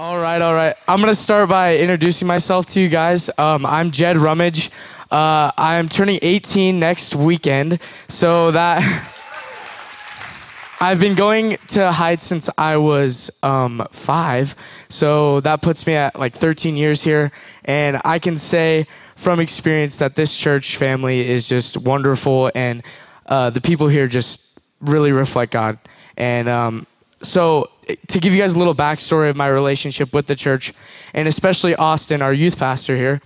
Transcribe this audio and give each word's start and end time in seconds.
All 0.00 0.18
right, 0.18 0.40
all 0.40 0.54
right. 0.54 0.74
I'm 0.88 1.00
gonna 1.00 1.12
start 1.12 1.50
by 1.50 1.76
introducing 1.76 2.26
myself 2.26 2.64
to 2.68 2.80
you 2.80 2.88
guys. 2.88 3.28
Um, 3.36 3.66
I'm 3.66 3.90
Jed 3.90 4.16
Rummage. 4.16 4.70
Uh, 5.10 5.52
I'm 5.58 5.90
turning 5.90 6.18
18 6.22 6.80
next 6.80 7.14
weekend, 7.14 7.80
so 8.08 8.50
that 8.52 8.82
I've 10.80 11.00
been 11.00 11.14
going 11.14 11.58
to 11.68 11.92
Heights 11.92 12.24
since 12.24 12.48
I 12.56 12.78
was 12.78 13.30
um, 13.42 13.86
five, 13.92 14.56
so 14.88 15.40
that 15.40 15.60
puts 15.60 15.86
me 15.86 15.96
at 15.96 16.18
like 16.18 16.34
13 16.34 16.78
years 16.78 17.02
here, 17.02 17.30
and 17.66 18.00
I 18.02 18.18
can 18.18 18.38
say 18.38 18.86
from 19.16 19.38
experience 19.38 19.98
that 19.98 20.16
this 20.16 20.34
church 20.34 20.78
family 20.78 21.28
is 21.28 21.46
just 21.46 21.76
wonderful, 21.76 22.50
and 22.54 22.82
uh, 23.26 23.50
the 23.50 23.60
people 23.60 23.88
here 23.88 24.08
just 24.08 24.40
really 24.80 25.12
reflect 25.12 25.52
God. 25.52 25.78
And 26.16 26.48
um, 26.48 26.86
so, 27.22 27.68
to 27.96 28.18
give 28.18 28.32
you 28.32 28.40
guys 28.40 28.54
a 28.54 28.58
little 28.58 28.74
backstory 28.74 29.30
of 29.30 29.36
my 29.36 29.46
relationship 29.46 30.12
with 30.12 30.26
the 30.26 30.36
church, 30.36 30.72
and 31.14 31.28
especially 31.28 31.74
Austin, 31.74 32.22
our 32.22 32.32
youth 32.32 32.58
pastor 32.58 32.96
here, 32.96 33.20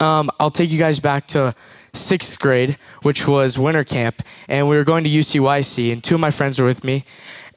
um, 0.00 0.30
I'll 0.38 0.50
take 0.50 0.70
you 0.70 0.78
guys 0.78 1.00
back 1.00 1.26
to 1.28 1.54
sixth 1.92 2.38
grade, 2.38 2.78
which 3.02 3.26
was 3.26 3.58
winter 3.58 3.84
camp, 3.84 4.22
and 4.48 4.68
we 4.68 4.76
were 4.76 4.84
going 4.84 5.04
to 5.04 5.10
UCYC, 5.10 5.92
and 5.92 6.02
two 6.02 6.14
of 6.14 6.20
my 6.20 6.30
friends 6.30 6.58
were 6.58 6.66
with 6.66 6.84
me, 6.84 7.04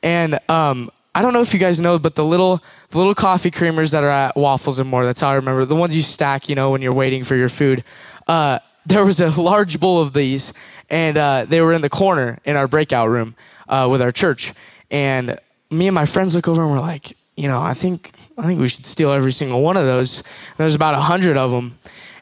and 0.02 0.40
um, 0.50 0.92
I 1.14 1.22
don't 1.22 1.34
know 1.34 1.42
if 1.42 1.54
you 1.54 1.60
guys 1.60 1.82
know, 1.82 2.00
but 2.00 2.16
the 2.16 2.24
little 2.24 2.64
the 2.90 2.98
little 2.98 3.16
coffee 3.16 3.52
creamers 3.52 3.92
that 3.92 4.04
are 4.04 4.10
at 4.10 4.36
Waffles 4.36 4.80
and 4.80 4.90
More, 4.90 5.06
that's 5.06 5.20
how 5.20 5.30
I 5.30 5.36
remember 5.36 5.66
the 5.66 5.76
ones 5.76 5.96
you 5.96 6.02
stack, 6.02 6.48
you 6.48 6.56
know, 6.56 6.72
when 6.72 6.82
you're 6.82 6.94
waiting 6.94 7.24
for 7.24 7.36
your 7.36 7.50
food. 7.50 7.84
Uh, 8.28 8.60
there 8.86 9.06
was 9.06 9.20
a 9.22 9.30
large 9.30 9.80
bowl 9.80 10.02
of 10.02 10.14
these, 10.14 10.54
and 10.90 11.18
uh, 11.18 11.46
they 11.46 11.62
were 11.62 11.74
in 11.74 11.82
the 11.82 11.90
corner 11.90 12.40
in 12.46 12.56
our 12.56 12.68
breakout 12.68 13.10
room 13.10 13.36
uh, 13.68 13.88
with 13.92 14.02
our 14.02 14.12
church. 14.12 14.54
And 14.90 15.40
me 15.72 15.88
and 15.88 15.96
my 15.96 16.06
friends 16.06 16.36
look 16.36 16.48
over 16.48 16.62
and 16.62 16.72
we're 16.72 16.80
like, 16.80 17.18
you 17.36 17.48
know, 17.48 17.62
I 17.62 17.74
think 17.74 18.12
I 18.38 18.44
think 18.44 18.60
we 18.60 18.68
should 18.68 18.86
steal 18.86 19.12
every 19.12 19.32
single 19.32 19.62
one 19.62 19.78
of 19.78 19.86
those. 19.86 20.22
There's 20.58 20.76
about 20.76 20.94
a 20.94 21.02
hundred 21.02 21.38
of 21.38 21.52
them, 21.52 21.80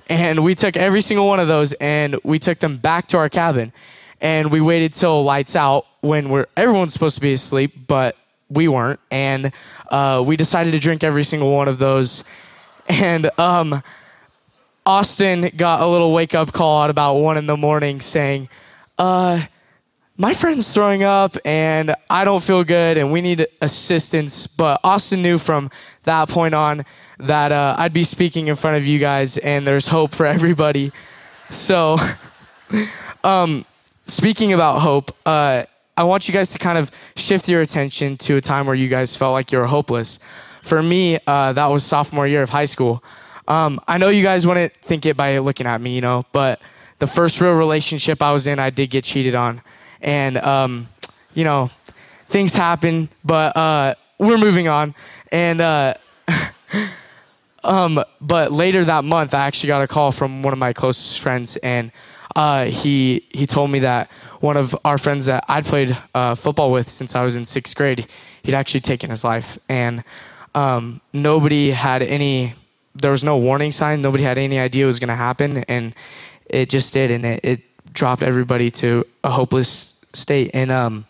and 0.08 0.44
we 0.44 0.56
took 0.56 0.78
every 0.78 1.02
single 1.02 1.28
one 1.28 1.40
of 1.40 1.48
those 1.48 1.74
and 1.74 2.16
we 2.24 2.40
took 2.40 2.60
them 2.60 2.78
back 2.78 3.08
to 3.10 3.18
our 3.18 3.30
cabin, 3.30 3.74
and 4.22 4.52
we 4.52 4.62
waited 4.62 4.94
till 4.94 5.24
lights 5.24 5.56
out 5.56 5.86
when 6.02 6.30
we're 6.30 6.46
everyone's 6.56 6.94
supposed 6.94 7.16
to 7.16 7.22
be 7.22 7.34
asleep, 7.34 7.88
but 7.88 8.16
we 8.50 8.68
weren't, 8.68 9.00
and 9.12 9.52
uh, 9.90 10.24
we 10.26 10.38
decided 10.38 10.72
to 10.72 10.80
drink 10.80 11.04
every 11.04 11.24
single 11.24 11.54
one 11.54 11.68
of 11.68 11.80
those, 11.80 12.24
and 12.88 13.30
um, 13.40 13.84
Austin 14.86 15.52
got 15.56 15.82
a 15.82 15.88
little 15.88 16.12
wake 16.14 16.34
up 16.34 16.52
call 16.52 16.84
at 16.84 16.90
about 16.90 17.16
one 17.16 17.38
in 17.38 17.46
the 17.46 17.58
morning 17.58 18.02
saying, 18.02 18.50
uh, 18.98 19.46
my 20.20 20.34
friend's 20.34 20.74
throwing 20.74 21.02
up 21.02 21.38
and 21.46 21.96
I 22.10 22.26
don't 22.26 22.44
feel 22.44 22.66
good 22.66 22.98
and 22.98 23.10
we 23.10 23.22
need 23.22 23.48
assistance. 23.62 24.48
But 24.48 24.82
Austin 24.84 25.22
knew 25.22 25.38
from 25.38 25.72
that 26.04 26.28
point 26.28 26.54
on 26.54 26.84
that 27.20 27.54
uh, 27.54 27.76
I'd 27.78 27.94
be 27.94 28.04
speaking 28.04 28.50
in 28.50 28.58
front 28.58 28.76
of 28.76 28.86
you 28.86 29.00
guys 29.00 29.38
and 29.38 29.66
there's 29.66 29.88
hope 29.88 30.14
for 30.14 30.26
everybody. 30.36 30.92
So, 31.50 31.98
um, 33.24 33.66
speaking 34.08 34.52
about 34.52 34.82
hope, 34.82 35.16
uh, 35.26 35.64
I 35.96 36.04
want 36.04 36.28
you 36.28 36.34
guys 36.34 36.52
to 36.52 36.60
kind 36.60 36.78
of 36.78 36.92
shift 37.16 37.48
your 37.48 37.62
attention 37.62 38.18
to 38.18 38.36
a 38.36 38.42
time 38.42 38.66
where 38.66 38.76
you 38.76 38.90
guys 38.90 39.16
felt 39.16 39.32
like 39.32 39.54
you 39.54 39.58
were 39.58 39.68
hopeless. 39.68 40.20
For 40.64 40.84
me, 40.84 41.18
uh, 41.28 41.54
that 41.54 41.68
was 41.68 41.86
sophomore 41.86 42.28
year 42.28 42.42
of 42.42 42.50
high 42.50 42.66
school. 42.66 43.02
Um, 43.48 43.80
I 43.88 43.98
know 43.98 44.10
you 44.10 44.24
guys 44.24 44.46
wouldn't 44.46 44.74
think 44.82 45.06
it 45.06 45.16
by 45.16 45.38
looking 45.38 45.66
at 45.66 45.80
me, 45.80 45.96
you 45.96 46.02
know, 46.02 46.26
but 46.34 46.62
the 47.00 47.08
first 47.08 47.40
real 47.40 47.54
relationship 47.54 48.22
I 48.22 48.34
was 48.34 48.48
in, 48.48 48.60
I 48.60 48.70
did 48.70 48.90
get 48.90 49.06
cheated 49.06 49.34
on 49.34 49.62
and 50.02 50.38
um, 50.38 50.88
you 51.34 51.44
know 51.44 51.70
things 52.30 52.56
happen, 52.56 53.10
but 53.26 53.58
uh, 53.58 53.96
we're 54.18 54.38
moving 54.38 54.68
on. 54.68 54.96
And 55.32 55.60
uh, 55.62 55.96
um, 57.64 58.04
but 58.22 58.52
later 58.52 58.86
that 58.86 59.04
month, 59.04 59.34
I 59.34 59.46
actually 59.46 59.68
got 59.68 59.82
a 59.82 59.88
call 59.88 60.12
from 60.12 60.44
one 60.44 60.54
of 60.54 60.60
my 60.60 60.74
closest 60.74 61.20
friends, 61.20 61.58
and 61.58 61.92
uh, 62.36 62.66
he 62.66 63.26
he 63.32 63.46
told 63.46 63.72
me 63.72 63.80
that 63.80 64.10
one 64.40 64.56
of 64.56 64.76
our 64.86 64.98
friends 64.98 65.26
that 65.26 65.44
I'd 65.48 65.66
played 65.66 65.98
uh, 66.16 66.36
football 66.36 66.72
with 66.72 66.88
since 66.88 67.16
I 67.16 67.24
was 67.24 67.36
in 67.36 67.46
sixth 67.46 67.76
grade, 67.76 68.08
he'd 68.44 68.54
actually 68.54 68.82
taken 68.82 69.10
his 69.10 69.24
life, 69.24 69.58
and 69.68 70.04
um, 70.56 71.02
nobody 71.14 71.72
had 71.72 72.02
any. 72.02 72.54
There 72.96 73.12
was 73.12 73.24
no 73.24 73.38
warning 73.38 73.72
sign. 73.72 74.02
Nobody 74.02 74.24
had 74.24 74.38
any 74.38 74.60
idea 74.60 74.86
it 74.86 74.88
was 74.88 75.00
going 75.00 75.10
to 75.10 75.16
happen, 75.16 75.64
and 75.70 75.96
it 76.46 76.70
just 76.70 76.94
did, 76.94 77.12
and 77.12 77.26
it, 77.26 77.40
it 77.44 77.62
dropped 77.94 78.24
everybody 78.24 78.70
to 78.72 79.06
a 79.24 79.30
hopeless 79.30 79.89
state. 80.14 80.52
And 80.54 80.72
um, 80.72 81.06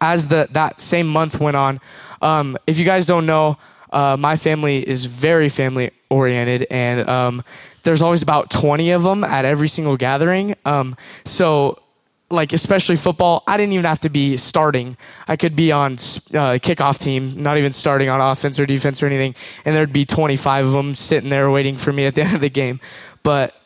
as 0.00 0.28
the 0.28 0.48
that 0.52 0.80
same 0.80 1.08
month 1.08 1.40
went 1.40 1.56
on, 1.56 1.80
um, 2.22 2.56
if 2.66 2.78
you 2.78 2.84
guys 2.84 3.06
don't 3.06 3.26
know, 3.26 3.58
uh, 3.92 4.16
my 4.18 4.36
family 4.36 4.86
is 4.86 5.06
very 5.06 5.48
family 5.48 5.90
oriented, 6.10 6.66
and 6.70 7.08
um, 7.08 7.44
there's 7.82 8.02
always 8.02 8.22
about 8.22 8.50
20 8.50 8.90
of 8.90 9.02
them 9.02 9.24
at 9.24 9.44
every 9.44 9.68
single 9.68 9.96
gathering. 9.96 10.54
Um, 10.64 10.96
so 11.24 11.78
like 12.30 12.52
especially 12.52 12.96
football, 12.96 13.42
I 13.46 13.56
didn't 13.56 13.72
even 13.72 13.86
have 13.86 14.00
to 14.00 14.10
be 14.10 14.36
starting. 14.36 14.96
I 15.26 15.36
could 15.36 15.56
be 15.56 15.72
on 15.72 15.92
uh, 15.92 16.58
kickoff 16.60 16.98
team, 16.98 17.42
not 17.42 17.56
even 17.56 17.72
starting 17.72 18.08
on 18.08 18.20
offense 18.20 18.58
or 18.60 18.66
defense 18.66 19.02
or 19.02 19.06
anything, 19.06 19.34
and 19.64 19.74
there'd 19.74 19.92
be 19.92 20.04
25 20.04 20.66
of 20.66 20.72
them 20.72 20.94
sitting 20.94 21.30
there 21.30 21.50
waiting 21.50 21.76
for 21.76 21.92
me 21.92 22.06
at 22.06 22.14
the 22.14 22.22
end 22.22 22.34
of 22.34 22.40
the 22.40 22.50
game. 22.50 22.80
But 23.22 23.58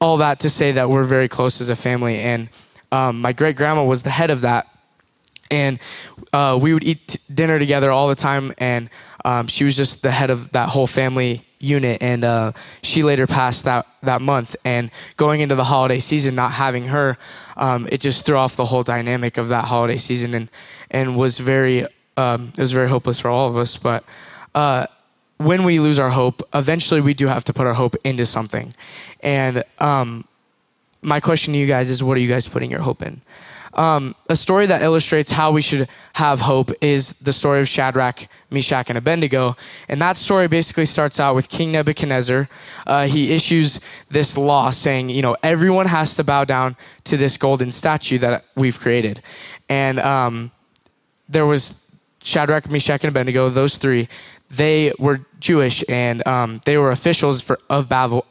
all 0.00 0.16
that 0.16 0.40
to 0.40 0.50
say 0.50 0.72
that 0.72 0.90
we're 0.90 1.04
very 1.04 1.28
close 1.28 1.60
as 1.60 1.68
a 1.68 1.76
family, 1.76 2.18
and 2.18 2.48
um, 2.92 3.20
my 3.20 3.32
great 3.32 3.56
grandma 3.56 3.84
was 3.84 4.02
the 4.04 4.10
head 4.10 4.30
of 4.30 4.42
that, 4.42 4.68
and 5.50 5.80
uh, 6.32 6.58
we 6.60 6.72
would 6.72 6.84
eat 6.84 7.08
t- 7.08 7.18
dinner 7.32 7.58
together 7.58 7.90
all 7.90 8.08
the 8.08 8.14
time. 8.14 8.54
And 8.58 8.88
um, 9.24 9.46
she 9.46 9.64
was 9.64 9.76
just 9.76 10.02
the 10.02 10.10
head 10.10 10.30
of 10.30 10.52
that 10.52 10.70
whole 10.70 10.86
family 10.86 11.44
unit. 11.58 12.02
And 12.02 12.24
uh, 12.24 12.52
she 12.82 13.02
later 13.02 13.26
passed 13.26 13.64
that 13.64 13.86
that 14.02 14.20
month. 14.22 14.56
And 14.64 14.90
going 15.16 15.40
into 15.40 15.54
the 15.54 15.64
holiday 15.64 16.00
season, 16.00 16.34
not 16.34 16.52
having 16.52 16.86
her, 16.86 17.18
um, 17.56 17.88
it 17.90 18.00
just 18.00 18.24
threw 18.24 18.36
off 18.36 18.56
the 18.56 18.66
whole 18.66 18.82
dynamic 18.82 19.38
of 19.38 19.48
that 19.48 19.66
holiday 19.66 19.96
season, 19.98 20.34
and 20.34 20.50
and 20.90 21.16
was 21.16 21.38
very 21.38 21.86
um, 22.16 22.52
it 22.56 22.60
was 22.60 22.72
very 22.72 22.88
hopeless 22.88 23.18
for 23.18 23.28
all 23.28 23.48
of 23.48 23.56
us. 23.56 23.76
But 23.76 24.04
uh, 24.54 24.86
when 25.36 25.64
we 25.64 25.80
lose 25.80 25.98
our 25.98 26.10
hope, 26.10 26.42
eventually 26.54 27.00
we 27.00 27.14
do 27.14 27.26
have 27.26 27.44
to 27.44 27.52
put 27.52 27.66
our 27.66 27.74
hope 27.74 27.96
into 28.04 28.26
something. 28.26 28.74
And 29.20 29.64
um, 29.78 30.24
my 31.02 31.20
question 31.20 31.52
to 31.52 31.58
you 31.58 31.66
guys 31.66 31.90
is 31.90 32.02
what 32.02 32.16
are 32.16 32.20
you 32.20 32.28
guys 32.28 32.48
putting 32.48 32.70
your 32.70 32.80
hope 32.80 33.02
in? 33.02 33.20
Um, 33.74 34.14
a 34.28 34.36
story 34.36 34.66
that 34.66 34.82
illustrates 34.82 35.30
how 35.30 35.50
we 35.50 35.62
should 35.62 35.88
have 36.14 36.40
hope 36.40 36.70
is 36.82 37.14
the 37.14 37.32
story 37.32 37.60
of 37.60 37.68
Shadrach, 37.68 38.28
Meshach, 38.50 38.90
and 38.90 38.98
Abednego. 38.98 39.56
And 39.88 40.00
that 40.02 40.16
story 40.18 40.46
basically 40.46 40.84
starts 40.84 41.18
out 41.18 41.34
with 41.34 41.48
King 41.48 41.72
Nebuchadnezzar. 41.72 42.48
Uh, 42.86 43.06
he 43.06 43.32
issues 43.32 43.80
this 44.10 44.36
law 44.36 44.70
saying, 44.70 45.08
you 45.08 45.22
know, 45.22 45.36
everyone 45.42 45.86
has 45.86 46.14
to 46.16 46.24
bow 46.24 46.44
down 46.44 46.76
to 47.04 47.16
this 47.16 47.38
golden 47.38 47.70
statue 47.70 48.18
that 48.18 48.44
we've 48.54 48.78
created. 48.78 49.22
And 49.70 49.98
um, 50.00 50.50
there 51.28 51.46
was 51.46 51.80
Shadrach, 52.22 52.70
Meshach, 52.70 53.04
and 53.04 53.10
Abednego, 53.10 53.48
those 53.48 53.78
three. 53.78 54.08
They 54.50 54.92
were 54.98 55.24
Jewish 55.40 55.82
and 55.88 56.26
um, 56.26 56.60
they 56.66 56.76
were 56.76 56.90
officials 56.90 57.40
for, 57.40 57.58
of 57.70 57.88
Babel, 57.88 58.26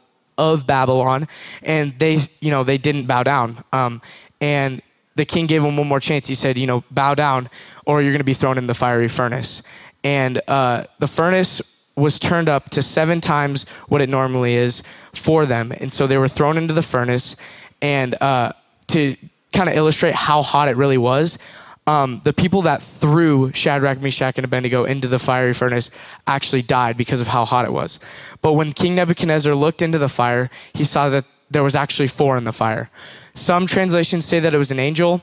of 0.50 0.66
Babylon, 0.66 1.28
and 1.62 1.98
they, 1.98 2.18
you 2.40 2.50
know, 2.50 2.64
they 2.64 2.78
didn't 2.78 3.06
bow 3.06 3.22
down. 3.22 3.62
Um, 3.72 4.02
and 4.40 4.82
the 5.14 5.24
king 5.24 5.46
gave 5.46 5.62
them 5.62 5.76
one 5.76 5.86
more 5.86 6.00
chance. 6.00 6.26
He 6.26 6.34
said, 6.34 6.58
you 6.58 6.66
know, 6.66 6.82
bow 6.90 7.14
down, 7.14 7.48
or 7.86 8.02
you're 8.02 8.12
going 8.12 8.18
to 8.18 8.24
be 8.24 8.34
thrown 8.34 8.58
in 8.58 8.66
the 8.66 8.74
fiery 8.74 9.08
furnace. 9.08 9.62
And 10.02 10.40
uh, 10.48 10.84
the 10.98 11.06
furnace 11.06 11.62
was 11.94 12.18
turned 12.18 12.48
up 12.48 12.70
to 12.70 12.82
seven 12.82 13.20
times 13.20 13.66
what 13.88 14.00
it 14.00 14.08
normally 14.08 14.54
is 14.54 14.82
for 15.12 15.46
them, 15.46 15.72
and 15.72 15.92
so 15.92 16.06
they 16.06 16.18
were 16.18 16.28
thrown 16.28 16.56
into 16.56 16.74
the 16.74 16.82
furnace. 16.82 17.36
And 17.80 18.20
uh, 18.20 18.52
to 18.88 19.16
kind 19.52 19.68
of 19.68 19.76
illustrate 19.76 20.14
how 20.14 20.42
hot 20.42 20.68
it 20.68 20.76
really 20.76 20.98
was, 20.98 21.38
um, 21.86 22.20
the 22.24 22.32
people 22.32 22.62
that 22.62 22.82
threw 22.82 23.52
Shadrach, 23.52 24.00
Meshach, 24.00 24.38
and 24.38 24.44
Abednego 24.44 24.84
into 24.84 25.08
the 25.08 25.18
fiery 25.18 25.52
furnace 25.52 25.90
actually 26.26 26.62
died 26.62 26.96
because 26.96 27.20
of 27.20 27.28
how 27.28 27.44
hot 27.44 27.64
it 27.64 27.72
was. 27.72 27.98
But 28.40 28.52
when 28.52 28.72
King 28.72 28.94
Nebuchadnezzar 28.94 29.54
looked 29.54 29.82
into 29.82 29.98
the 29.98 30.08
fire, 30.08 30.48
he 30.72 30.84
saw 30.84 31.08
that 31.08 31.24
there 31.50 31.62
was 31.62 31.74
actually 31.74 32.08
four 32.08 32.36
in 32.36 32.44
the 32.44 32.52
fire. 32.52 32.88
Some 33.34 33.66
translations 33.66 34.24
say 34.24 34.38
that 34.40 34.54
it 34.54 34.58
was 34.58 34.70
an 34.70 34.78
angel. 34.78 35.22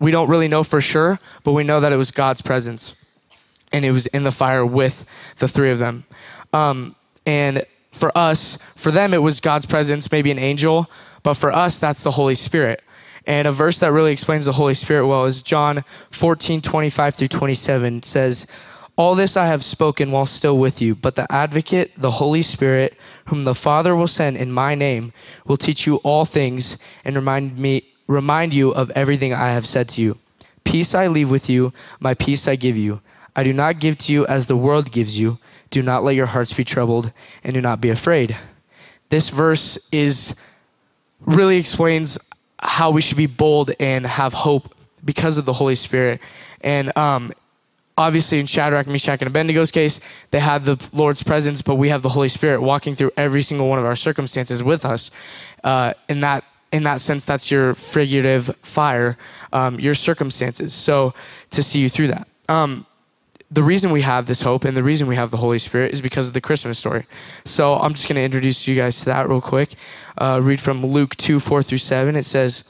We 0.00 0.10
don't 0.10 0.28
really 0.28 0.48
know 0.48 0.64
for 0.64 0.80
sure, 0.80 1.20
but 1.44 1.52
we 1.52 1.62
know 1.62 1.78
that 1.80 1.92
it 1.92 1.96
was 1.96 2.10
God's 2.10 2.42
presence. 2.42 2.94
And 3.72 3.84
it 3.84 3.92
was 3.92 4.06
in 4.08 4.24
the 4.24 4.32
fire 4.32 4.66
with 4.66 5.04
the 5.38 5.48
three 5.48 5.70
of 5.70 5.78
them. 5.78 6.04
Um, 6.52 6.96
and 7.24 7.64
for 7.92 8.16
us, 8.16 8.58
for 8.74 8.90
them, 8.90 9.14
it 9.14 9.22
was 9.22 9.40
God's 9.40 9.66
presence, 9.66 10.10
maybe 10.10 10.30
an 10.30 10.38
angel. 10.38 10.90
But 11.22 11.34
for 11.34 11.52
us, 11.52 11.78
that's 11.78 12.02
the 12.02 12.12
Holy 12.12 12.34
Spirit. 12.34 12.82
And 13.26 13.46
a 13.48 13.52
verse 13.52 13.78
that 13.78 13.92
really 13.92 14.12
explains 14.12 14.44
the 14.44 14.52
Holy 14.52 14.74
Spirit 14.74 15.06
well 15.06 15.24
is 15.24 15.42
John 15.42 15.84
14, 16.10 16.60
25 16.60 17.14
through 17.14 17.28
27 17.28 17.98
it 17.98 18.04
says, 18.04 18.46
All 18.96 19.14
this 19.14 19.36
I 19.36 19.46
have 19.46 19.64
spoken 19.64 20.10
while 20.10 20.26
still 20.26 20.58
with 20.58 20.82
you, 20.82 20.94
but 20.94 21.14
the 21.14 21.30
advocate, 21.32 21.92
the 21.96 22.12
Holy 22.12 22.42
Spirit, 22.42 22.96
whom 23.26 23.44
the 23.44 23.54
Father 23.54 23.96
will 23.96 24.06
send 24.06 24.36
in 24.36 24.52
my 24.52 24.74
name, 24.74 25.12
will 25.46 25.56
teach 25.56 25.86
you 25.86 25.96
all 25.96 26.24
things 26.24 26.76
and 27.04 27.16
remind 27.16 27.58
me 27.58 27.84
remind 28.06 28.52
you 28.52 28.70
of 28.70 28.90
everything 28.90 29.32
I 29.32 29.48
have 29.48 29.64
said 29.64 29.88
to 29.90 30.02
you. 30.02 30.18
Peace 30.64 30.94
I 30.94 31.06
leave 31.06 31.30
with 31.30 31.48
you, 31.48 31.72
my 32.00 32.12
peace 32.14 32.46
I 32.46 32.56
give 32.56 32.76
you. 32.76 33.00
I 33.36 33.42
do 33.42 33.52
not 33.52 33.80
give 33.80 33.98
to 33.98 34.12
you 34.12 34.26
as 34.26 34.46
the 34.46 34.56
world 34.56 34.92
gives 34.92 35.18
you. 35.18 35.38
Do 35.70 35.82
not 35.82 36.04
let 36.04 36.14
your 36.14 36.26
hearts 36.26 36.52
be 36.52 36.64
troubled, 36.64 37.12
and 37.42 37.54
do 37.54 37.60
not 37.60 37.80
be 37.80 37.88
afraid. 37.88 38.36
This 39.08 39.28
verse 39.28 39.78
is 39.90 40.34
really 41.20 41.56
explains 41.56 42.18
how 42.64 42.90
we 42.90 43.00
should 43.00 43.16
be 43.16 43.26
bold 43.26 43.70
and 43.78 44.06
have 44.06 44.34
hope 44.34 44.74
because 45.04 45.36
of 45.36 45.44
the 45.44 45.52
Holy 45.52 45.74
Spirit. 45.74 46.20
And 46.62 46.96
um, 46.96 47.32
obviously, 47.96 48.40
in 48.40 48.46
Shadrach, 48.46 48.86
Meshach, 48.86 49.20
and 49.22 49.32
Abednego's 49.32 49.70
case, 49.70 50.00
they 50.30 50.40
had 50.40 50.64
the 50.64 50.82
Lord's 50.92 51.22
presence, 51.22 51.62
but 51.62 51.74
we 51.74 51.90
have 51.90 52.02
the 52.02 52.08
Holy 52.08 52.28
Spirit 52.28 52.62
walking 52.62 52.94
through 52.94 53.12
every 53.16 53.42
single 53.42 53.68
one 53.68 53.78
of 53.78 53.84
our 53.84 53.96
circumstances 53.96 54.62
with 54.62 54.84
us. 54.84 55.10
Uh, 55.62 55.92
in 56.08 56.20
that 56.20 56.44
in 56.72 56.82
that 56.82 57.00
sense, 57.00 57.24
that's 57.24 57.52
your 57.52 57.72
figurative 57.74 58.50
fire, 58.62 59.16
um, 59.52 59.78
your 59.78 59.94
circumstances. 59.94 60.72
So 60.72 61.14
to 61.50 61.62
see 61.62 61.78
you 61.78 61.88
through 61.88 62.08
that. 62.08 62.26
Um, 62.48 62.84
the 63.54 63.62
reason 63.62 63.92
we 63.92 64.02
have 64.02 64.26
this 64.26 64.42
hope 64.42 64.64
and 64.64 64.76
the 64.76 64.82
reason 64.82 65.06
we 65.06 65.14
have 65.14 65.30
the 65.30 65.36
Holy 65.36 65.60
Spirit 65.60 65.92
is 65.92 66.02
because 66.02 66.26
of 66.26 66.34
the 66.34 66.40
Christmas 66.40 66.76
story. 66.76 67.06
So 67.44 67.76
I'm 67.76 67.94
just 67.94 68.08
going 68.08 68.16
to 68.16 68.22
introduce 68.22 68.66
you 68.66 68.74
guys 68.74 68.98
to 69.00 69.04
that 69.06 69.28
real 69.28 69.40
quick. 69.40 69.74
Uh, 70.18 70.40
read 70.42 70.60
from 70.60 70.84
Luke 70.84 71.14
2 71.16 71.38
4 71.38 71.62
through 71.62 71.78
7. 71.78 72.16
It 72.16 72.24
says, 72.24 72.64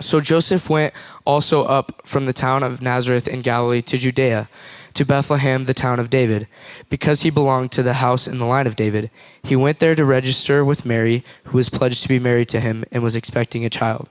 So 0.00 0.20
Joseph 0.20 0.68
went 0.68 0.92
also 1.24 1.62
up 1.62 2.02
from 2.04 2.26
the 2.26 2.32
town 2.32 2.64
of 2.64 2.82
Nazareth 2.82 3.28
in 3.28 3.42
Galilee 3.42 3.80
to 3.82 3.96
Judea, 3.96 4.48
to 4.94 5.04
Bethlehem, 5.04 5.64
the 5.64 5.74
town 5.74 6.00
of 6.00 6.10
David, 6.10 6.48
because 6.90 7.22
he 7.22 7.30
belonged 7.30 7.70
to 7.72 7.84
the 7.84 7.94
house 7.94 8.26
in 8.26 8.38
the 8.38 8.46
line 8.46 8.66
of 8.66 8.74
David. 8.74 9.08
He 9.44 9.54
went 9.54 9.78
there 9.78 9.94
to 9.94 10.04
register 10.04 10.64
with 10.64 10.84
Mary, 10.84 11.22
who 11.44 11.58
was 11.58 11.70
pledged 11.70 12.02
to 12.02 12.08
be 12.08 12.18
married 12.18 12.48
to 12.48 12.60
him 12.60 12.84
and 12.90 13.04
was 13.04 13.14
expecting 13.14 13.64
a 13.64 13.70
child. 13.70 14.08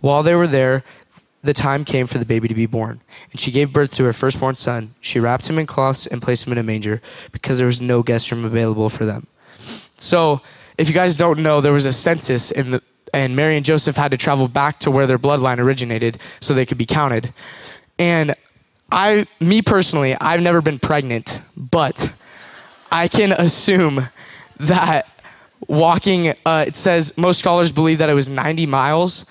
While 0.00 0.22
they 0.22 0.36
were 0.36 0.46
there, 0.46 0.84
the 1.44 1.52
time 1.52 1.84
came 1.84 2.06
for 2.06 2.18
the 2.18 2.24
baby 2.24 2.48
to 2.48 2.54
be 2.54 2.66
born, 2.66 3.00
and 3.30 3.38
she 3.38 3.50
gave 3.50 3.72
birth 3.72 3.92
to 3.92 4.04
her 4.04 4.12
firstborn 4.14 4.54
son. 4.54 4.94
She 5.00 5.20
wrapped 5.20 5.46
him 5.48 5.58
in 5.58 5.66
cloths 5.66 6.06
and 6.06 6.22
placed 6.22 6.46
him 6.46 6.52
in 6.52 6.58
a 6.58 6.62
manger 6.62 7.02
because 7.32 7.58
there 7.58 7.66
was 7.66 7.80
no 7.80 8.02
guest 8.02 8.32
room 8.32 8.44
available 8.44 8.88
for 8.88 9.04
them. 9.04 9.26
So, 9.96 10.40
if 10.78 10.88
you 10.88 10.94
guys 10.94 11.16
don't 11.16 11.40
know, 11.40 11.60
there 11.60 11.72
was 11.72 11.84
a 11.84 11.92
census 11.92 12.50
in 12.50 12.72
the 12.72 12.82
and 13.12 13.36
Mary 13.36 13.56
and 13.56 13.64
Joseph 13.64 13.94
had 13.94 14.10
to 14.10 14.16
travel 14.16 14.48
back 14.48 14.80
to 14.80 14.90
where 14.90 15.06
their 15.06 15.20
bloodline 15.20 15.58
originated 15.58 16.18
so 16.40 16.52
they 16.52 16.66
could 16.66 16.78
be 16.78 16.86
counted. 16.86 17.32
And 17.96 18.34
I 18.90 19.26
me 19.38 19.62
personally, 19.62 20.16
I've 20.20 20.40
never 20.40 20.60
been 20.60 20.78
pregnant, 20.78 21.40
but 21.56 22.10
I 22.90 23.06
can 23.06 23.32
assume 23.32 24.08
that 24.58 25.08
walking 25.68 26.34
uh, 26.44 26.64
it 26.66 26.74
says 26.74 27.12
most 27.16 27.38
scholars 27.38 27.70
believe 27.70 27.98
that 27.98 28.10
it 28.10 28.14
was 28.14 28.28
90 28.28 28.66
miles 28.66 29.24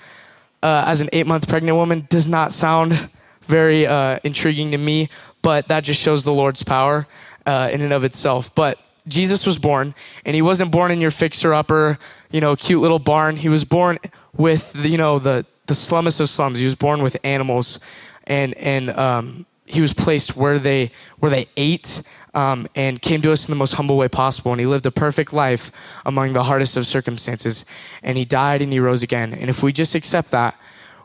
uh, 0.64 0.84
as 0.86 1.02
an 1.02 1.10
eight 1.12 1.26
month 1.26 1.46
pregnant 1.48 1.76
woman 1.76 2.06
does 2.08 2.26
not 2.26 2.52
sound 2.52 3.10
very 3.42 3.86
uh, 3.86 4.18
intriguing 4.24 4.70
to 4.70 4.78
me, 4.78 5.10
but 5.42 5.68
that 5.68 5.84
just 5.84 6.00
shows 6.00 6.24
the 6.24 6.32
Lord's 6.32 6.64
power 6.64 7.06
uh, 7.44 7.68
in 7.70 7.82
and 7.82 7.92
of 7.92 8.02
itself. 8.02 8.52
But 8.54 8.78
Jesus 9.06 9.44
was 9.44 9.58
born, 9.58 9.94
and 10.24 10.34
he 10.34 10.40
wasn't 10.40 10.70
born 10.70 10.90
in 10.90 11.02
your 11.02 11.10
fixer 11.10 11.52
upper, 11.52 11.98
you 12.30 12.40
know, 12.40 12.56
cute 12.56 12.80
little 12.80 12.98
barn. 12.98 13.36
He 13.36 13.50
was 13.50 13.64
born 13.64 13.98
with, 14.34 14.74
you 14.74 14.96
know, 14.96 15.18
the, 15.18 15.44
the 15.66 15.74
slummest 15.74 16.20
of 16.20 16.30
slums. 16.30 16.58
He 16.58 16.64
was 16.64 16.74
born 16.74 17.02
with 17.02 17.18
animals, 17.22 17.78
and, 18.26 18.54
and 18.54 18.88
um, 18.90 19.44
he 19.66 19.82
was 19.82 19.92
placed 19.92 20.34
where 20.34 20.58
they, 20.58 20.92
where 21.18 21.30
they 21.30 21.46
ate 21.58 22.00
um, 22.34 22.66
and 22.74 23.00
came 23.00 23.22
to 23.22 23.32
us 23.32 23.48
in 23.48 23.52
the 23.52 23.56
most 23.56 23.74
humble 23.74 23.96
way 23.96 24.08
possible. 24.08 24.52
And 24.52 24.60
he 24.60 24.66
lived 24.66 24.86
a 24.86 24.90
perfect 24.90 25.32
life 25.32 25.70
among 26.04 26.32
the 26.32 26.44
hardest 26.44 26.76
of 26.76 26.86
circumstances. 26.86 27.64
And 28.02 28.18
he 28.18 28.24
died 28.24 28.60
and 28.60 28.72
he 28.72 28.80
rose 28.80 29.02
again. 29.02 29.32
And 29.32 29.48
if 29.48 29.62
we 29.62 29.72
just 29.72 29.94
accept 29.94 30.30
that, 30.30 30.58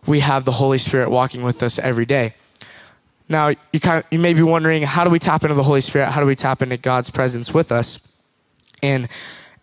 we 0.05 0.21
have 0.21 0.45
the 0.45 0.53
Holy 0.53 0.77
Spirit 0.77 1.09
walking 1.09 1.43
with 1.43 1.61
us 1.61 1.77
every 1.79 2.05
day. 2.05 2.33
Now, 3.27 3.53
you, 3.71 3.79
kind 3.79 3.99
of, 3.99 4.05
you 4.09 4.17
may 4.17 4.33
be 4.33 4.41
wondering, 4.41 4.83
how 4.83 5.03
do 5.03 5.11
we 5.11 5.19
tap 5.19 5.43
into 5.43 5.53
the 5.53 5.63
Holy 5.63 5.81
Spirit? 5.81 6.11
How 6.11 6.19
do 6.19 6.25
we 6.25 6.35
tap 6.35 6.61
into 6.63 6.77
God's 6.77 7.11
presence 7.11 7.53
with 7.53 7.71
us? 7.71 7.99
And, 8.81 9.07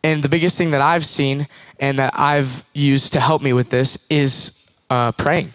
and 0.04 0.22
the 0.22 0.28
biggest 0.28 0.56
thing 0.56 0.70
that 0.70 0.80
I've 0.80 1.04
seen 1.04 1.48
and 1.80 1.98
that 1.98 2.16
I've 2.16 2.64
used 2.74 3.12
to 3.14 3.20
help 3.20 3.42
me 3.42 3.52
with 3.52 3.70
this 3.70 3.98
is 4.08 4.52
uh, 4.88 5.10
praying 5.12 5.52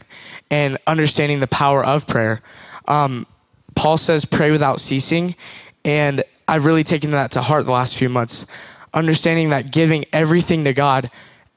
and 0.49 0.77
understanding 0.87 1.39
the 1.39 1.47
power 1.47 1.85
of 1.85 2.05
prayer. 2.05 2.41
Um, 2.85 3.27
Paul 3.75 3.97
says, 3.97 4.25
pray 4.25 4.51
without 4.51 4.81
ceasing. 4.81 5.35
And 5.83 6.23
I've 6.47 6.65
really 6.65 6.83
taken 6.83 7.11
that 7.11 7.31
to 7.31 7.41
heart 7.41 7.65
the 7.65 7.71
last 7.71 7.95
few 7.95 8.09
months, 8.09 8.45
understanding 8.93 9.49
that 9.49 9.71
giving 9.71 10.05
everything 10.11 10.65
to 10.65 10.73
God, 10.73 11.09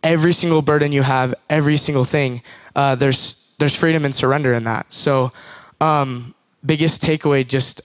every 0.02 0.32
single 0.32 0.62
burden 0.62 0.92
you 0.92 1.02
have, 1.02 1.34
every 1.50 1.76
single 1.76 2.04
thing, 2.04 2.42
uh, 2.76 2.94
there's 2.94 3.36
there's 3.58 3.74
freedom 3.74 4.04
and 4.04 4.14
surrender 4.14 4.52
in 4.52 4.64
that. 4.64 4.92
So, 4.92 5.32
um, 5.80 6.34
biggest 6.64 7.02
takeaway: 7.02 7.46
just 7.46 7.80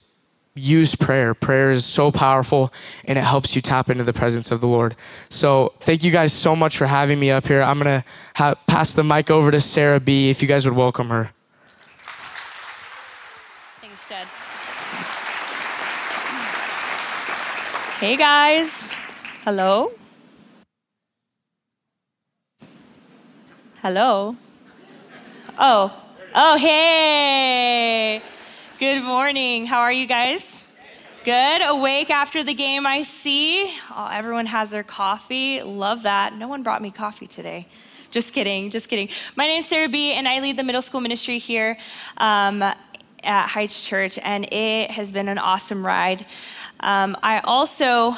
use 0.54 0.94
prayer. 0.94 1.34
Prayer 1.34 1.70
is 1.70 1.84
so 1.84 2.10
powerful, 2.10 2.72
and 3.04 3.18
it 3.18 3.24
helps 3.24 3.56
you 3.56 3.62
tap 3.62 3.90
into 3.90 4.04
the 4.04 4.12
presence 4.12 4.50
of 4.50 4.60
the 4.60 4.68
Lord. 4.68 4.96
So, 5.28 5.72
thank 5.80 6.04
you 6.04 6.10
guys 6.10 6.32
so 6.32 6.54
much 6.54 6.76
for 6.76 6.86
having 6.86 7.18
me 7.18 7.30
up 7.30 7.46
here. 7.46 7.62
I'm 7.62 7.78
gonna 7.78 8.04
ha- 8.34 8.54
pass 8.66 8.92
the 8.92 9.04
mic 9.04 9.30
over 9.30 9.50
to 9.50 9.60
Sarah 9.60 10.00
B. 10.00 10.30
If 10.30 10.42
you 10.42 10.48
guys 10.48 10.64
would 10.64 10.76
welcome 10.76 11.08
her. 11.08 11.32
Hey 18.00 18.16
guys. 18.16 18.90
Hello. 19.44 19.92
Hello. 23.82 24.36
Oh. 25.58 26.02
Oh, 26.34 26.56
hey. 26.56 28.22
Good 28.78 29.02
morning. 29.02 29.66
How 29.66 29.80
are 29.80 29.92
you 29.92 30.06
guys? 30.06 30.66
Good. 31.24 31.60
Awake 31.60 32.08
after 32.08 32.42
the 32.42 32.54
game, 32.54 32.86
I 32.86 33.02
see. 33.02 33.70
Oh, 33.90 34.08
everyone 34.10 34.46
has 34.46 34.70
their 34.70 34.82
coffee. 34.82 35.62
Love 35.62 36.04
that. 36.04 36.32
No 36.32 36.48
one 36.48 36.62
brought 36.62 36.80
me 36.80 36.90
coffee 36.90 37.26
today. 37.26 37.66
Just 38.10 38.32
kidding. 38.32 38.70
Just 38.70 38.88
kidding. 38.88 39.10
My 39.36 39.44
name's 39.44 39.66
Sarah 39.66 39.90
B, 39.90 40.14
and 40.14 40.26
I 40.26 40.40
lead 40.40 40.56
the 40.56 40.64
middle 40.64 40.80
school 40.80 41.02
ministry 41.02 41.36
here 41.36 41.76
um, 42.16 42.64
at 43.24 43.48
Heights 43.48 43.86
Church, 43.86 44.18
and 44.18 44.52
it 44.52 44.90
has 44.92 45.12
been 45.12 45.28
an 45.28 45.38
awesome 45.38 45.84
ride. 45.84 46.26
Um, 46.80 47.16
I 47.22 47.40
also, 47.40 48.14